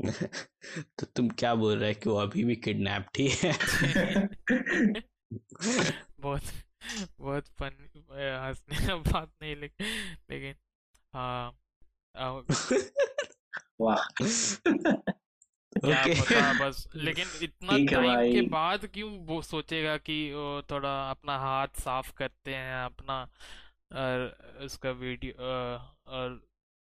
तो 0.98 1.06
तुम 1.06 1.28
क्या 1.28 1.54
बोल 1.54 1.78
रहे 1.78 1.92
हो 1.92 2.00
कि 2.02 2.10
वो 2.10 2.16
अभी 2.16 2.44
भी 2.44 2.56
किडनैप 2.56 3.06
है 3.18 3.52
बहुत 6.20 6.42
बहुत 7.20 7.46
फन 7.46 7.76
हंसने 8.12 8.86
का 8.86 8.96
बात 8.96 9.30
नहीं 9.42 9.56
लेकिन 9.56 9.86
लेकिन 10.30 10.54
हाँ 11.14 11.58
वाह। 13.80 14.04
क्या 15.76 16.04
ओके 16.04 16.20
पता 16.20 16.68
बस 16.68 16.88
लेकिन 16.96 17.26
इतना 17.42 17.76
टाइम 17.76 18.32
के 18.32 18.40
बाद 18.48 18.86
क्यों 18.86 19.10
वो 19.26 19.42
सोचेगा 19.42 19.96
कि 19.96 20.32
वो 20.32 20.62
थोड़ा 20.70 21.10
अपना 21.10 21.38
हाथ 21.38 21.68
साफ़ 21.80 22.12
करते 22.12 22.54
हैं 22.54 22.84
अपना 22.84 23.28
और 23.92 24.38
उसका 24.64 24.90
वीडियो 24.90 25.32
और 26.06 26.40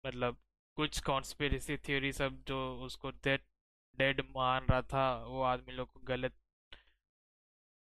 मतलब 0.07 0.37
कुछ 0.77 1.01
कॉन्स्पिरेसी 1.01 1.77
थ्योरी 1.77 2.13
सब 2.13 2.43
जो 2.49 2.77
उसको 2.85 3.11
डेड 3.11 3.41
डेड 3.99 4.21
मान 4.21 4.67
रहा 4.71 4.83
था 4.83 5.25
वो 5.25 5.43
आदमी 5.43 5.73
लोग 5.73 5.93
को 5.93 6.01
गलत 6.01 6.35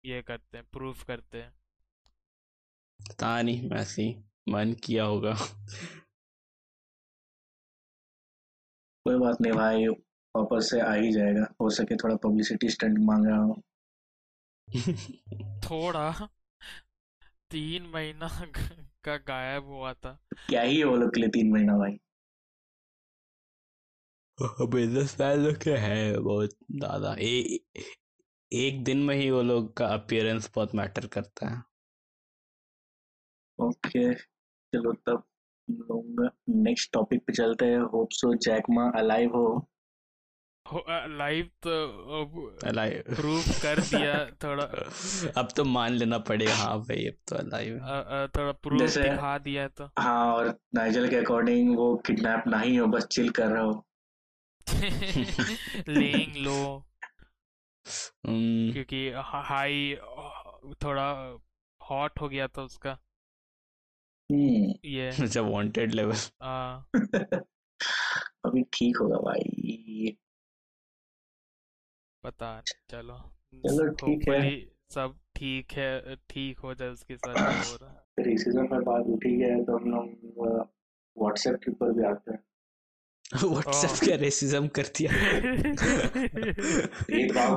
ये 0.05 0.23
करते 0.23 0.59
हैं 0.59 0.67
प्रूफ 0.73 1.05
करते 1.05 1.43
हैं। 1.43 1.53
पता 3.01 3.43
नहीं 3.43 3.71
वैसे 3.71 4.03
ही 4.03 4.25
मन 4.49 4.73
किया 4.73 5.05
होगा। 5.05 5.35
कोई 9.07 9.19
बात 9.19 9.41
नहीं 9.41 9.53
भाई 9.53 9.87
वापस 10.35 10.71
से 10.71 10.81
आ 10.81 10.93
ही 10.93 11.13
जाएगा। 11.13 11.55
हो 11.61 11.71
सके 11.71 11.97
थोड़ा 11.97 12.17
पब्लिसिटी 12.17 12.69
स्टंट 12.69 12.99
मांग 12.99 13.27
रहा 13.27 13.39
हूँ। 13.39 13.63
थोड़ा? 15.61 16.29
तीन 17.51 17.87
महीना 17.87 18.29
का 19.05 19.17
गायब 19.17 19.65
हुआ 19.65 19.93
था। 19.95 20.19
क्या 20.49 20.63
ही 20.63 20.79
है 20.79 20.85
वो 20.85 20.97
लोग 20.97 21.15
के 21.15 21.21
लिए 21.21 21.31
तीन 21.31 21.53
महीना 21.53 21.77
भाई। 21.79 21.99
बिज़नेस 24.39 25.17
मैन 25.21 25.39
लोग 25.39 25.57
के 25.57 25.71
है 25.71 26.19
बहुत 26.19 26.51
ज़्यादा। 26.51 27.15
ए, 27.21 27.59
एक 28.53 28.83
दिन 28.85 28.99
में 28.99 29.15
ही 29.17 29.31
वो 29.31 29.43
लोग 29.43 29.77
का 29.77 29.87
अपीयरेंस 29.87 30.51
बहुत 30.55 30.75
मैटर 30.75 31.07
करता 31.07 31.49
है। 31.49 31.63
ओके 33.59 34.15
चलो 34.15 34.93
तब 34.93 35.23
लोग 35.71 36.31
नेक्स्ट 36.49 36.93
टॉपिक 36.93 37.23
पे 37.27 37.33
चलते 37.33 37.67
हैं। 37.67 37.79
Hope 37.93 38.09
so 38.13 38.35
Jack Ma 38.35 38.91
alive 38.97 39.37
हो। 39.37 39.69
लाइव 41.09 41.49
तो 41.63 42.51
अलाइव 42.67 43.15
प्रूफ 43.17 43.63
कर 43.63 43.81
दिया 43.81 44.15
थोड़ा। 44.45 44.65
अब 45.41 45.49
तो 45.57 45.65
मान 45.65 45.93
लेना 45.93 46.19
पड़ेगा। 46.19 46.55
हाँ 46.55 46.79
भाई 46.81 47.07
अब 47.07 47.17
तो 47.29 47.37
अलाइव 47.37 47.79
थोड़ा 48.37 48.53
प्रूफ 48.53 48.99
दिखा 48.99 49.39
दिया 49.39 49.69
तो। 49.69 49.89
हाँ 49.99 50.35
और 50.35 50.55
नाइजल 50.75 51.09
के 51.09 51.17
अकॉर्डिंग 51.17 51.77
वो 51.77 51.95
किडनैप 51.97 52.45
नहीं 52.49 52.79
हो 52.79 52.87
बस 52.87 53.07
चिल 53.07 53.29
कर 53.31 53.47
रहा 53.47 53.63
हो। 53.63 53.85
लेइंग 55.89 56.37
लो। 56.37 56.57
हम्म, 58.27 58.73
क्योंकि 58.73 59.09
हाई 59.49 59.97
थोड़ा 60.83 61.09
हॉट 61.81 62.21
हो 62.21 62.29
गया 62.29 62.47
था 62.49 62.63
उसका। 62.63 62.99
ये। 64.31 65.09
अच्छा 65.23 65.41
वांटेड 65.41 65.95
लेवल 65.95 66.17
अभी 68.45 68.63
ठीक 68.73 68.97
होगा 68.97 69.17
भाई। 69.17 70.17
पता 72.25 72.55
नहीं 72.57 72.75
चलो। 72.91 73.19
चलो 73.69 73.89
ठीक 73.95 74.29
है। 74.29 74.61
सब 74.95 75.19
ठीक 75.37 75.73
है 75.73 76.17
ठीक 76.31 76.59
हो 76.59 76.75
जाए 76.75 76.89
उसके 76.89 77.17
साथ 77.17 77.35
हो 77.71 77.77
रहा 77.77 77.91
है। 77.91 78.25
रेसिज्म 78.25 78.67
पर 78.67 78.83
बात 78.83 79.07
उठी 79.07 79.41
है 79.41 79.65
तो 79.65 79.77
हम 79.79 79.91
लोग 79.91 80.07
व्हाट्सएप 81.17 81.61
के 81.65 81.71
ऊपर 81.71 81.93
भी 81.93 82.05
आते 82.05 82.33
हैं। 82.33 82.43
व्हाट्सएप 83.43 83.91
ओह 83.91 83.99
क्या 83.99 84.17
रेसिज्म 84.17 84.69
कर 84.79 84.87
दिया 84.97 85.11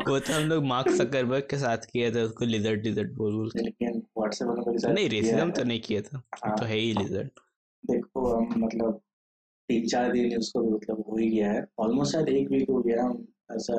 वो 0.08 0.20
तो 0.20 0.34
हम 0.34 0.44
लोग 0.44 0.64
मार्क 0.66 0.90
जकरबर्ग 0.92 1.48
के 1.50 1.58
साथ 1.58 1.86
किया 1.92 2.10
था 2.16 2.22
उसको 2.24 2.46
लिजर्ड 2.46 2.86
लिजर्ड 2.86 3.12
बोल 3.16 3.36
बोल 3.36 3.50
के। 3.50 3.64
लेकिन 3.64 4.02
व्हाट्सएप 4.18 4.48
वालों 4.48 4.64
के 4.64 4.78
साथ 4.80 4.94
नहीं 4.94 5.10
रेसिज्म 5.10 5.52
तो 5.52 5.64
नहीं 5.64 5.82
किया 5.82 6.02
था। 6.02 6.22
हाँ। 6.46 6.56
तो 6.58 6.66
है 6.66 6.78
ही 6.78 6.94
लिजर्ड 6.94 7.30
देखो 7.84 8.26
हम 8.28 8.54
मतलब 8.58 9.02
तीन 9.70 9.88
चार 9.88 10.12
दिन 10.12 10.38
उसको 10.38 10.62
मतलब 10.70 11.04
हो 11.10 11.18
ही 11.18 11.30
गया 11.30 11.52
है। 11.52 11.66
ऑलमोस्ट 11.80 12.14
शायद 12.14 12.30
एक 12.30 12.50
वीक 12.52 12.70
हो 12.70 12.82
गया। 12.82 13.04
हम 13.04 13.28
ऐसा 13.52 13.76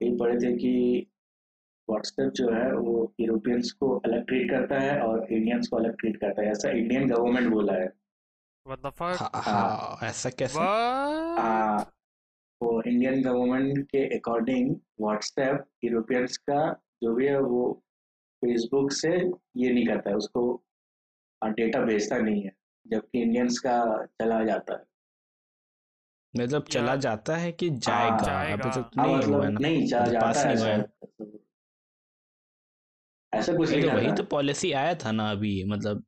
यही 0.00 0.16
पढ़े 0.16 0.36
थे 0.38 0.52
कि 0.56 1.06
व्हाट्सएप 1.88 2.32
जो 2.32 2.50
है 2.50 2.72
वो 2.76 3.14
यूरोपियंस 3.20 3.70
को 3.72 3.96
अलग 3.98 4.26
ट्रीट 4.26 4.50
करता 4.50 4.78
है 4.80 5.00
और 5.00 5.26
इंडियंस 5.32 5.68
को 5.68 5.76
अलग 5.76 5.96
ट्रीट 6.00 6.16
करता 6.16 6.42
है। 6.42 6.50
ऐसा 6.50 6.70
इंडियन 6.70 7.08
गवर्नमेंट 7.08 7.48
बोला 7.52 7.72
है। 7.72 7.88
व्हाट 8.66 8.78
द 8.78 8.90
फक 8.90 9.16
हाँ 9.22 9.30
हाँ 9.34 9.52
हाँ 9.52 10.08
ऐसा 10.08 10.30
कैसे? 10.30 10.58
हाँ 10.58 11.92
वो 12.60 12.82
इंडियन 12.82 13.22
गवर्नमेंट 13.22 13.86
के 13.86 14.18
अकॉर्डिंग 14.18 14.76
व्हाट्सएप 15.00 15.64
यूरोपियंस 15.84 16.36
का 16.36 16.72
जो 17.02 17.14
भी 17.14 17.26
है 17.26 17.40
वो 17.40 17.62
फेसबुक 18.42 18.92
से 18.92 19.08
ये 19.56 19.72
नहीं 19.72 19.86
करता 19.86 20.10
है 20.10 20.16
उसको 20.16 20.44
डेटा 21.42 21.80
भेजता 21.80 22.18
नहीं 22.18 22.42
है 22.42 22.52
जबकि 22.86 23.22
इंडियंस 23.22 23.58
का 23.58 24.06
चला 24.06 24.44
जाता 24.44 24.74
है। 24.74 24.84
मतलब 26.34 26.64
चला 26.64 26.96
जाता 26.96 27.36
है 27.36 27.52
कि 27.52 27.68
हाँ। 27.68 27.78
जाएगा 27.78 28.14
अभी 28.14 28.24
जाएगा। 28.24 28.70
तक 28.70 28.90
हाँ 28.98 29.06
नहीं 29.06 29.24
हुआ 29.24 29.44
है 29.44 29.50
मतलब 29.50 29.52
ना 29.52 29.68
नहीं 29.68 29.82
मतलब 29.82 30.20
पास 30.20 30.36
जाता 30.36 30.48
है 30.48 30.54
नहीं 30.54 30.64
हुआ 30.64 30.72
है। 30.72 30.88
ऐसा 33.32 33.52
कुछ 33.56 33.70
नहीं 33.70 33.82
तो 33.82 33.88
वही 33.96 34.12
तो 34.12 34.22
पॉलिसी 34.22 34.72
आया 34.72 34.94
था 34.94 35.12
ना 35.12 35.30
अभी 35.30 35.64
मतलब 35.64 36.04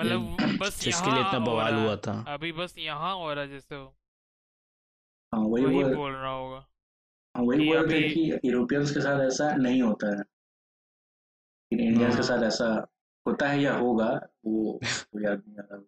मतलब 0.00 0.58
बस 0.60 0.80
जिसके 0.80 1.10
लिए 1.10 1.20
इतना 1.20 1.38
बवाल 1.38 1.74
हुआ 1.74 1.96
था। 1.96 2.24
अभी 2.28 2.52
बस 2.52 2.74
यहाँ 2.78 3.14
हो 3.16 3.32
रहा 3.34 3.44
जैसे 3.46 3.76
वो। 3.76 3.94
हाँ 5.32 5.40
वही 5.40 5.64
वही 5.64 5.94
बोल 5.94 6.12
रहा 6.12 6.32
होगा। 6.32 6.66
हाँ 7.34 7.44
वही 7.44 7.58
कि 7.58 7.66
बोल 7.66 7.86
रहे 7.86 8.00
थे 8.00 8.08
कि 8.08 8.48
यूरोपियंस 8.48 8.90
के 8.90 9.00
साथ 9.00 9.20
ऐसा 9.20 9.54
नहीं 9.56 9.82
होता 9.82 10.10
है। 10.10 10.22
लेकिन 11.72 11.86
इंडियंस 11.88 12.16
के 12.16 12.22
साथ 12.22 12.38
हाँ। 12.38 12.46
ऐसा 12.46 12.86
होता 13.26 13.48
है 13.48 13.60
या 13.62 13.74
होगा 13.76 14.08
वो 14.46 14.72
वो 14.74 15.20
याद 15.20 15.42
नहीं 15.48 15.58
आ 15.58 15.62
रहा। 15.72 15.82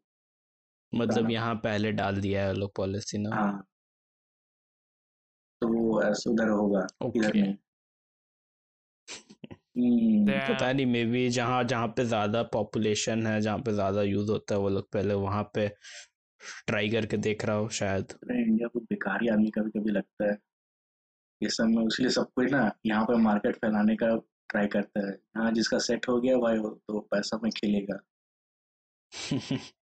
मतलब 0.93 1.31
यहाँ 1.31 1.55
पहले 1.55 1.93
डाल 1.93 2.21
दिया 2.21 2.47
है 2.47 2.55
लोग 2.55 2.75
पॉलिसी 2.77 3.19
ना। 3.19 3.37
हाँ। 3.37 3.67
तो 5.63 5.69
वो 5.69 6.03
ऐसा 6.03 6.31
उधर 6.31 6.49
होगा 6.49 6.87
इधर 7.07 7.35
नहीं। 7.35 7.43
हम्म 7.43 7.70
पता 9.77 10.73
नहीं 10.73 10.87
मे 10.87 11.05
बी 11.05 11.29
जहाँ 11.31 11.63
जहाँ 11.65 11.87
पे 11.89 12.05
ज़्यादा 12.05 12.43
पॉपुलेशन 12.53 13.27
है 13.27 13.41
जहाँ 13.41 13.59
पे 13.59 13.73
ज़्यादा 13.73 14.03
यूज़ 14.03 14.31
होता 14.31 14.55
है 14.55 14.61
वो 14.61 14.69
लोग 14.69 14.91
पहले 14.93 15.15
वहाँ 15.17 15.43
पे 15.55 15.69
ट्राई 16.67 16.89
करके 16.91 17.17
देख 17.19 17.45
रहा 17.45 17.57
हो 17.57 17.69
शायद। 17.79 18.15
इंडिया 18.33 18.69
को 18.69 18.81
बेकार 18.83 19.23
ही 19.23 19.29
आदमी 19.29 19.51
कभी 19.51 19.71
कभी 19.79 19.91
लगता 19.91 20.31
है। 20.31 20.37
ये 21.41 21.49
सब 21.49 21.65
में 21.67 21.83
इसलिए 21.87 22.11
सब 22.11 22.31
कोई 22.37 22.47
ना 22.47 22.61
यहाँ 22.87 23.05
पे 23.05 23.17
मार्केट 23.23 23.57
फैलाने 23.57 23.97
का 23.97 24.15
ट्राई 24.51 24.67
करता 24.69 25.07
है। 25.07 25.13
हाँ 25.37 25.51
जिसका 25.53 25.79
सेट 25.81 26.09
हो 26.09 26.21
गया 26.21 26.37
भाई 26.39 26.59
वो 26.59 26.71
तो 26.89 27.01
पैसा 27.11 27.39
में 27.43 27.51
खेलेगा। 27.53 27.99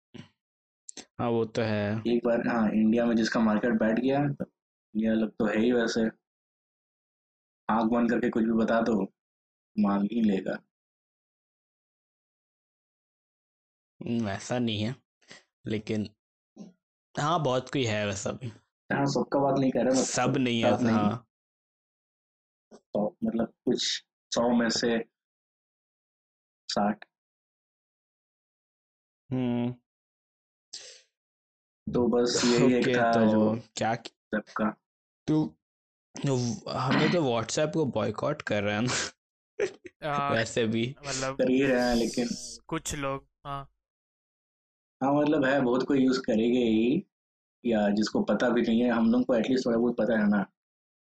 हाँ 1.20 1.29
वो 1.31 1.44
तो 1.46 1.62
है। 1.62 2.03
एक 2.07 2.20
बार 2.24 2.46
हाँ 2.48 2.68
इंडिया 2.70 3.05
में 3.07 3.14
जिसका 3.16 3.40
मार्केट 3.40 3.79
बैठ 3.79 4.01
गया 4.01 4.27
तो 4.31 4.44
इंडिया 4.44 5.12
लोग 5.14 5.31
तो 5.38 5.46
है 5.46 5.59
ही 5.59 5.72
वैसे। 5.72 6.09
आँख 7.68 7.90
बंद 7.92 8.11
करके 8.11 8.31
कुछ 8.31 8.44
भी 8.44 8.53
बता 8.55 8.81
दो। 8.83 8.94
मान 9.79 10.09
ही 10.12 10.23
लेगा। 10.23 10.59
हम्म, 14.01 14.25
वैसा 14.27 14.59
नहीं 14.59 14.83
है 14.83 14.95
लेकिन 15.67 16.09
हाँ 17.14 17.43
बहुत 17.43 17.71
कोई 17.73 17.85
है 17.85 18.07
वैसा 18.07 18.31
भी 18.33 18.49
हाँ 18.91 19.07
सबका 19.07 19.38
बात 19.38 19.59
नहीं 19.59 19.71
कर 19.71 19.85
रहा 19.85 20.03
सब 20.03 20.23
मतलब 20.23 20.43
नहीं 20.43 20.64
है 20.64 20.83
नहीं। 20.83 20.97
हाँ। 20.97 21.25
तो 22.75 23.17
मतलब 23.25 23.53
कुछ 23.64 23.83
सौ 24.33 24.49
में 24.53 24.69
से 24.71 24.99
साठ। 26.69 27.05
हम्म। 29.31 29.73
तो 31.87 32.07
बस 32.09 32.43
यही 32.45 32.75
एक 32.75 32.88
था 32.97 33.12
तो 33.12 33.27
जो 33.27 33.59
क्या 33.77 33.95
सबका। 33.95 34.71
तो 35.27 35.45
हमें 36.69 37.12
तो 37.12 37.23
व्हाट्सएप 37.23 37.71
को 37.75 37.85
बॉयकॉट 37.87 38.43
कर 38.43 38.62
रहे 38.62 38.75
हैं 38.75 38.83
ना। 38.83 38.95
वैसे 40.33 40.66
भी। 40.66 40.97
मतलब 41.07 41.37
कर 41.37 41.51
ही 41.51 41.62
रहे 41.62 41.88
हैं 41.88 41.94
लेकिन 41.94 42.29
कुछ 42.66 42.94
लोग 42.94 43.27
हाँ। 43.47 43.71
हाँ 45.03 45.14
मतलब 45.14 45.44
है 45.44 45.61
बहुत 45.61 45.83
कोई 45.83 46.01
यूज़ 46.01 46.21
करेंगे 46.21 46.61
ही 46.61 47.05
या 47.64 47.88
जिसको 47.90 48.23
पता 48.23 48.49
भी 48.49 48.62
नहीं 48.62 48.81
है। 48.81 48.90
हम 48.90 49.12
लोग 49.12 49.25
को 49.25 49.35
एटलीस्ट 49.35 49.66
थोड़ा 49.66 49.79
बहुत 49.79 49.97
पता 49.97 50.18
है 50.18 50.29
ना। 50.31 50.42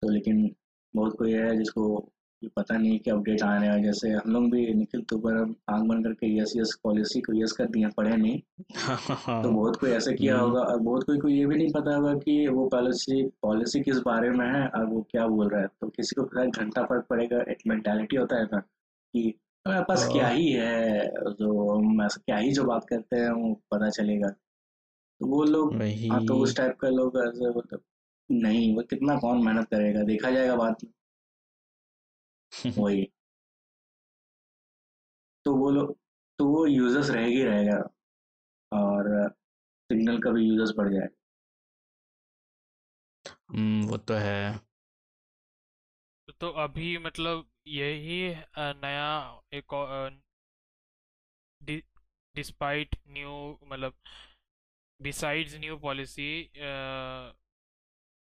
तो 0.03 0.09
लेकिन 0.09 0.55
बहुत 0.97 1.17
कोई 1.19 1.33
है 1.33 1.57
जिसको 1.57 2.13
ये 2.43 2.49
पता 2.57 2.77
नहीं 2.77 2.93
है 2.93 2.99
कि 2.99 3.11
अपडेट 3.11 3.43
आ 3.43 3.57
रहा 3.59 3.73
है। 3.73 3.83
जैसे 3.83 4.11
हम 4.11 4.31
लोग 4.33 4.51
भी 4.51 4.75
निखिल 4.75 5.03
तो 5.03 5.19
पर 5.19 5.37
हम 5.37 5.55
आँख 5.69 5.83
बंद 5.87 6.05
करके 6.05 6.39
यस 6.39 6.53
यस 6.57 6.79
पॉलिसी 6.85 7.21
को 7.21 7.33
यस 7.33 7.53
कर 7.53 7.67
दिए 7.67 7.89
पढ़े 7.89 8.17
नहीं। 8.17 8.39
तो 9.43 9.51
बहुत 9.51 9.77
कोई 9.77 9.91
ऐसे 9.91 10.13
किया 10.15 10.39
होगा। 10.39 10.61
और 10.61 10.79
बहुत 10.81 11.05
कोई 11.05 11.19
को 11.19 11.29
ये 11.29 11.47
भी 11.47 11.57
नहीं 11.57 11.73
पता 11.73 11.97
होगा 11.97 12.15
कि 12.15 12.49
वो 12.49 12.67
पॉलिसी 12.69 13.23
पॉलिसी 13.43 13.81
किस 13.81 13.99
बारे 13.99 14.31
में 14.31 14.47
है 14.47 14.69
और 14.69 14.85
वो 14.85 15.03
क्या 15.11 15.27
बोल 15.27 15.49
रहा 15.49 15.61
है। 15.61 15.67
तो 15.81 15.89
किसी 15.89 16.15
को 16.17 16.25
शायद 16.27 16.51
घंटा 16.51 16.83
फ़र्क 16.85 17.07
पड़ेगा 17.11 17.41
एक 17.51 17.59
मेंटेलिटी 17.67 18.17
होता 18.17 18.37
है 18.37 18.45
ना 18.45 18.59
कि 19.15 19.35
हमारे 19.67 19.85
पास 19.85 20.09
क्या 20.13 20.29
ही। 20.29 20.53
है 20.53 21.09
जो 21.31 21.71
हम 21.71 22.03
ऐसा 22.03 22.23
क्या 22.27 22.37
ही 22.37 22.53
जो 22.53 22.65
बात 22.65 22.87
करते 22.89 23.17
हैं 23.17 23.31
वो 23.31 23.55
पता 23.71 23.89
चलेगा। 23.91 24.29
तो 24.29 25.27
वो 25.27 25.45
लोग 25.45 25.75
हाँ 26.13 26.25
तो 26.27 26.35
उस 26.39 26.57
टाइप 26.57 26.77
का 26.77 26.89
लोग 26.89 27.19
ऐसे 27.29 27.51
मतलब 27.51 27.81
नहीं 28.31 28.77
वो 28.77 28.83
कितना 28.83 29.17
कौन 29.17 29.45
मेहनत 29.45 29.65
करेगा 29.65 30.03
देखा 30.03 30.31
जाएगा 30.31 30.57
बाद 30.57 30.77
में। 30.85 30.91
वही। 32.79 33.07
तो 35.47 35.55
वो 35.57 35.71
लोग 35.71 35.97
तो 36.39 36.47
वो 36.47 36.67
यूज़र्स 36.67 37.11
रहेगा 37.11 37.37
ही 37.37 37.43
रहेगा 37.45 37.79
और 38.73 39.09
सिग्नल 39.91 40.19
का 40.19 40.31
भी 40.31 40.47
यूज़र्स 40.49 40.75
बढ़ 40.77 40.93
जाएगा। 40.93 41.17
हम्म, 43.51 43.87
वो 43.89 43.97
तो 43.99 44.15
है। 44.15 44.39
तो 46.41 46.51
अभी 46.63 46.97
मतलब 46.99 47.47
यही 47.69 48.21
नया 48.59 49.09
एक 49.53 49.75
डिस्पाइट 52.35 52.97
न्यू 53.09 53.35
मतलब 53.65 53.95
बिसाइड्स 55.01 55.55
न्यू 55.55 55.77
पॉलिसी 55.79 56.29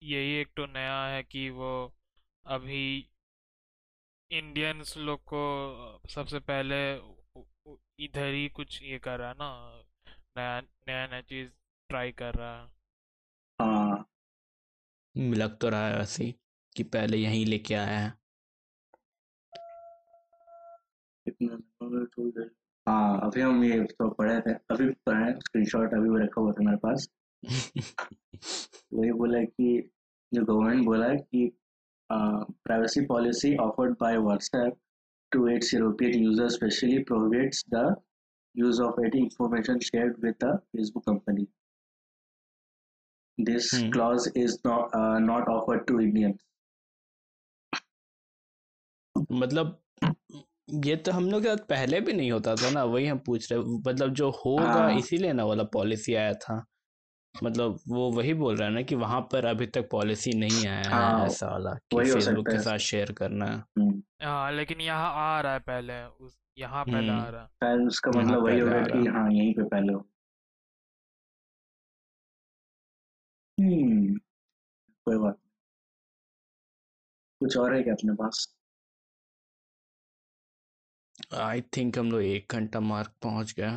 यही 0.01 0.33
एक 0.33 0.51
तो 0.57 0.65
नया 0.65 0.97
है 1.05 1.23
कि 1.23 1.49
वो 1.49 1.71
अभी 2.45 2.83
इंडियंस 4.33 4.93
लोग 4.97 5.19
को 5.19 5.41
सबसे 6.09 6.39
पहले 6.39 6.95
इधर 7.99 8.33
ही 8.33 8.49
कुछ 8.49 8.83
ये 8.83 8.99
कर 8.99 9.19
रहा 9.19 9.29
है 9.29 9.33
ना 9.33 9.83
नया 10.37 10.61
नया 10.61 11.07
नया 11.07 11.21
चीज़ 11.21 11.49
ट्राई 11.89 12.11
कर 12.11 12.33
रहा 12.33 12.61
है। 12.61 12.67
हाँ। 13.61 14.05
लग 15.17 15.57
तो 15.57 15.69
रहा 15.69 15.87
है 15.87 15.97
वैसे 15.97 16.23
ही 16.23 16.35
कि 16.75 16.83
पहले 16.83 17.17
यहीं 17.17 17.45
लेके 17.45 17.73
आया 17.73 17.99
है। 17.99 18.13
हाँ 22.89 23.19
अभी 23.21 23.41
हम 23.41 23.63
ये 23.63 23.83
तो 23.83 24.09
पढ़े 24.09 24.41
थे 24.41 24.53
अभी 24.53 24.89
पढ़े 24.89 25.31
स्क्रीनशॉट 25.33 25.93
अभी 25.93 26.09
भी 26.09 26.23
रखा 26.23 26.41
हुआ 26.41 26.51
था 26.51 26.63
मेरे 26.63 26.77
पास। 26.77 27.09
वही 28.93 29.11
बोला 29.11 29.43
कि 29.43 29.91
जो 30.33 30.45
गवर्नमेंट 30.45 30.85
बोला 30.85 31.05
है 31.05 31.17
कि 31.17 31.57
privacy 32.09 33.05
policy 33.05 33.55
offered 33.57 33.95
by 34.01 34.17
WhatsApp 34.17 34.77
to 35.31 35.47
its 35.49 35.73
European 35.73 36.23
users 36.23 36.53
specially 36.53 36.97
provides 37.03 37.63
the 37.73 37.93
use 38.55 38.79
of 38.79 38.97
any 38.99 39.19
information 39.19 39.79
shared 39.79 40.17
with 40.21 40.37
the 40.39 40.61
Facebook 40.71 41.05
company. 41.05 41.47
This 43.37 43.69
Hmm. 43.71 43.89
clause 43.89 44.27
is 44.35 44.59
not 44.63 44.93
uh, 44.93 45.19
not 45.19 45.47
offered 45.49 45.87
to 45.87 45.99
Indians. 46.01 46.39
मतलब 49.31 49.79
ये 50.85 50.95
तो 50.95 51.11
हम 51.11 51.29
लोग 51.29 51.41
के 51.43 51.49
साथ 51.49 51.65
पहले 51.69 51.99
भी 52.01 52.13
नहीं 52.13 52.31
होता 52.31 52.55
था 52.55 52.69
ना 52.69 52.83
वही 52.83 53.05
हम 53.07 53.17
पूछ 53.25 53.51
रहे 53.51 53.59
मतलब 53.87 54.13
जो 54.13 54.29
होगा 54.45 54.65
हाँ। 54.65 54.97
इसीलिए 54.99 55.33
ना 55.33 55.43
वाला 55.45 55.63
पॉलिसी 55.73 56.13
आया 56.15 56.33
था 56.45 56.63
मतलब 57.35 57.79
वो 57.87 58.09
वही 58.11 58.33
बोल 58.33 58.55
रहा 58.57 58.67
है 58.67 58.73
ना 58.73 58.81
कि 58.81 58.95
वहाँ 58.95 59.21
पर 59.31 59.45
अभी 59.45 59.65
तक 59.67 59.87
पॉलिसी 59.91 60.33
नहीं 60.33 60.65
आया 60.67 60.77
है 60.79 60.89
हाँ, 60.91 61.25
ऐसा 61.25 61.47
वाला 61.47 61.73
कि 61.73 62.03
फेसबुक 62.03 62.47
के 62.47 62.59
साथ 62.59 62.77
शेयर 62.87 63.11
करना। 63.11 63.45
है 63.45 63.57
हम्म, 63.79 64.01
हाँ 64.23 64.51
लेकिन 64.51 64.81
यहाँ 64.81 65.11
आ 65.15 65.39
रहा 65.41 65.53
है 65.53 65.59
पहले 65.59 66.03
उस 66.03 66.37
यहाँ 66.57 66.83
पहले 66.85 67.11
हम्म। 67.11 67.21
आ 67.21 67.29
रहा 67.29 67.41
है। 67.63 67.75
उसका 67.87 68.11
मतलब 68.11 68.43
वही 68.43 68.59
होगा 68.59 68.81
कि 68.81 69.05
हाँ। 69.07 69.29
यहीं 69.31 69.53
पे 69.53 69.63
पहले 69.63 69.93
हम्म 73.57 74.13
कोई 75.07 75.17
बात 75.17 75.37
कुछ 77.41 77.57
और 77.57 77.73
है 77.75 77.81
क्या 77.83 77.93
अपने 77.93 78.13
पास? 78.13 78.47
आई 81.37 81.61
थिंक 81.77 81.97
हम 81.99 82.11
लोग 82.11 82.21
एक 82.21 82.53
घंटा 82.53 82.79
मार्क 82.79 83.11
पहुँच 83.23 83.53
गया 83.57 83.71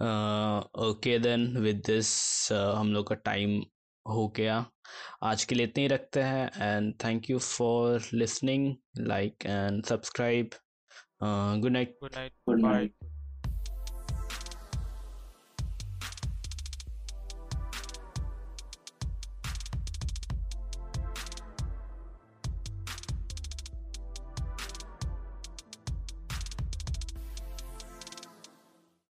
ओके 0.00 1.18
देन 1.18 1.46
विद 1.62 1.82
दिस 1.86 2.08
हम 2.52 2.92
लोग 2.92 3.06
का 3.08 3.14
टाइम 3.14 3.60
हो 4.06 4.26
गया। 4.36 4.64
आज 5.22 5.44
के 5.44 5.54
लिए 5.54 5.66
इतने 5.66 5.82
ही 5.82 5.88
रखते 5.88 6.22
हैं 6.22 6.50
and 6.62 6.92
thank 7.04 7.30
you 7.30 7.38
for 7.38 8.08
listening 8.14 8.74
like 8.98 9.46
and 9.46 9.84
subscribe 9.84 10.50
good 11.22 11.72
night 11.72 11.96
good 12.02 12.14
night 12.16 12.32
good 12.48 12.60
night 12.60 13.05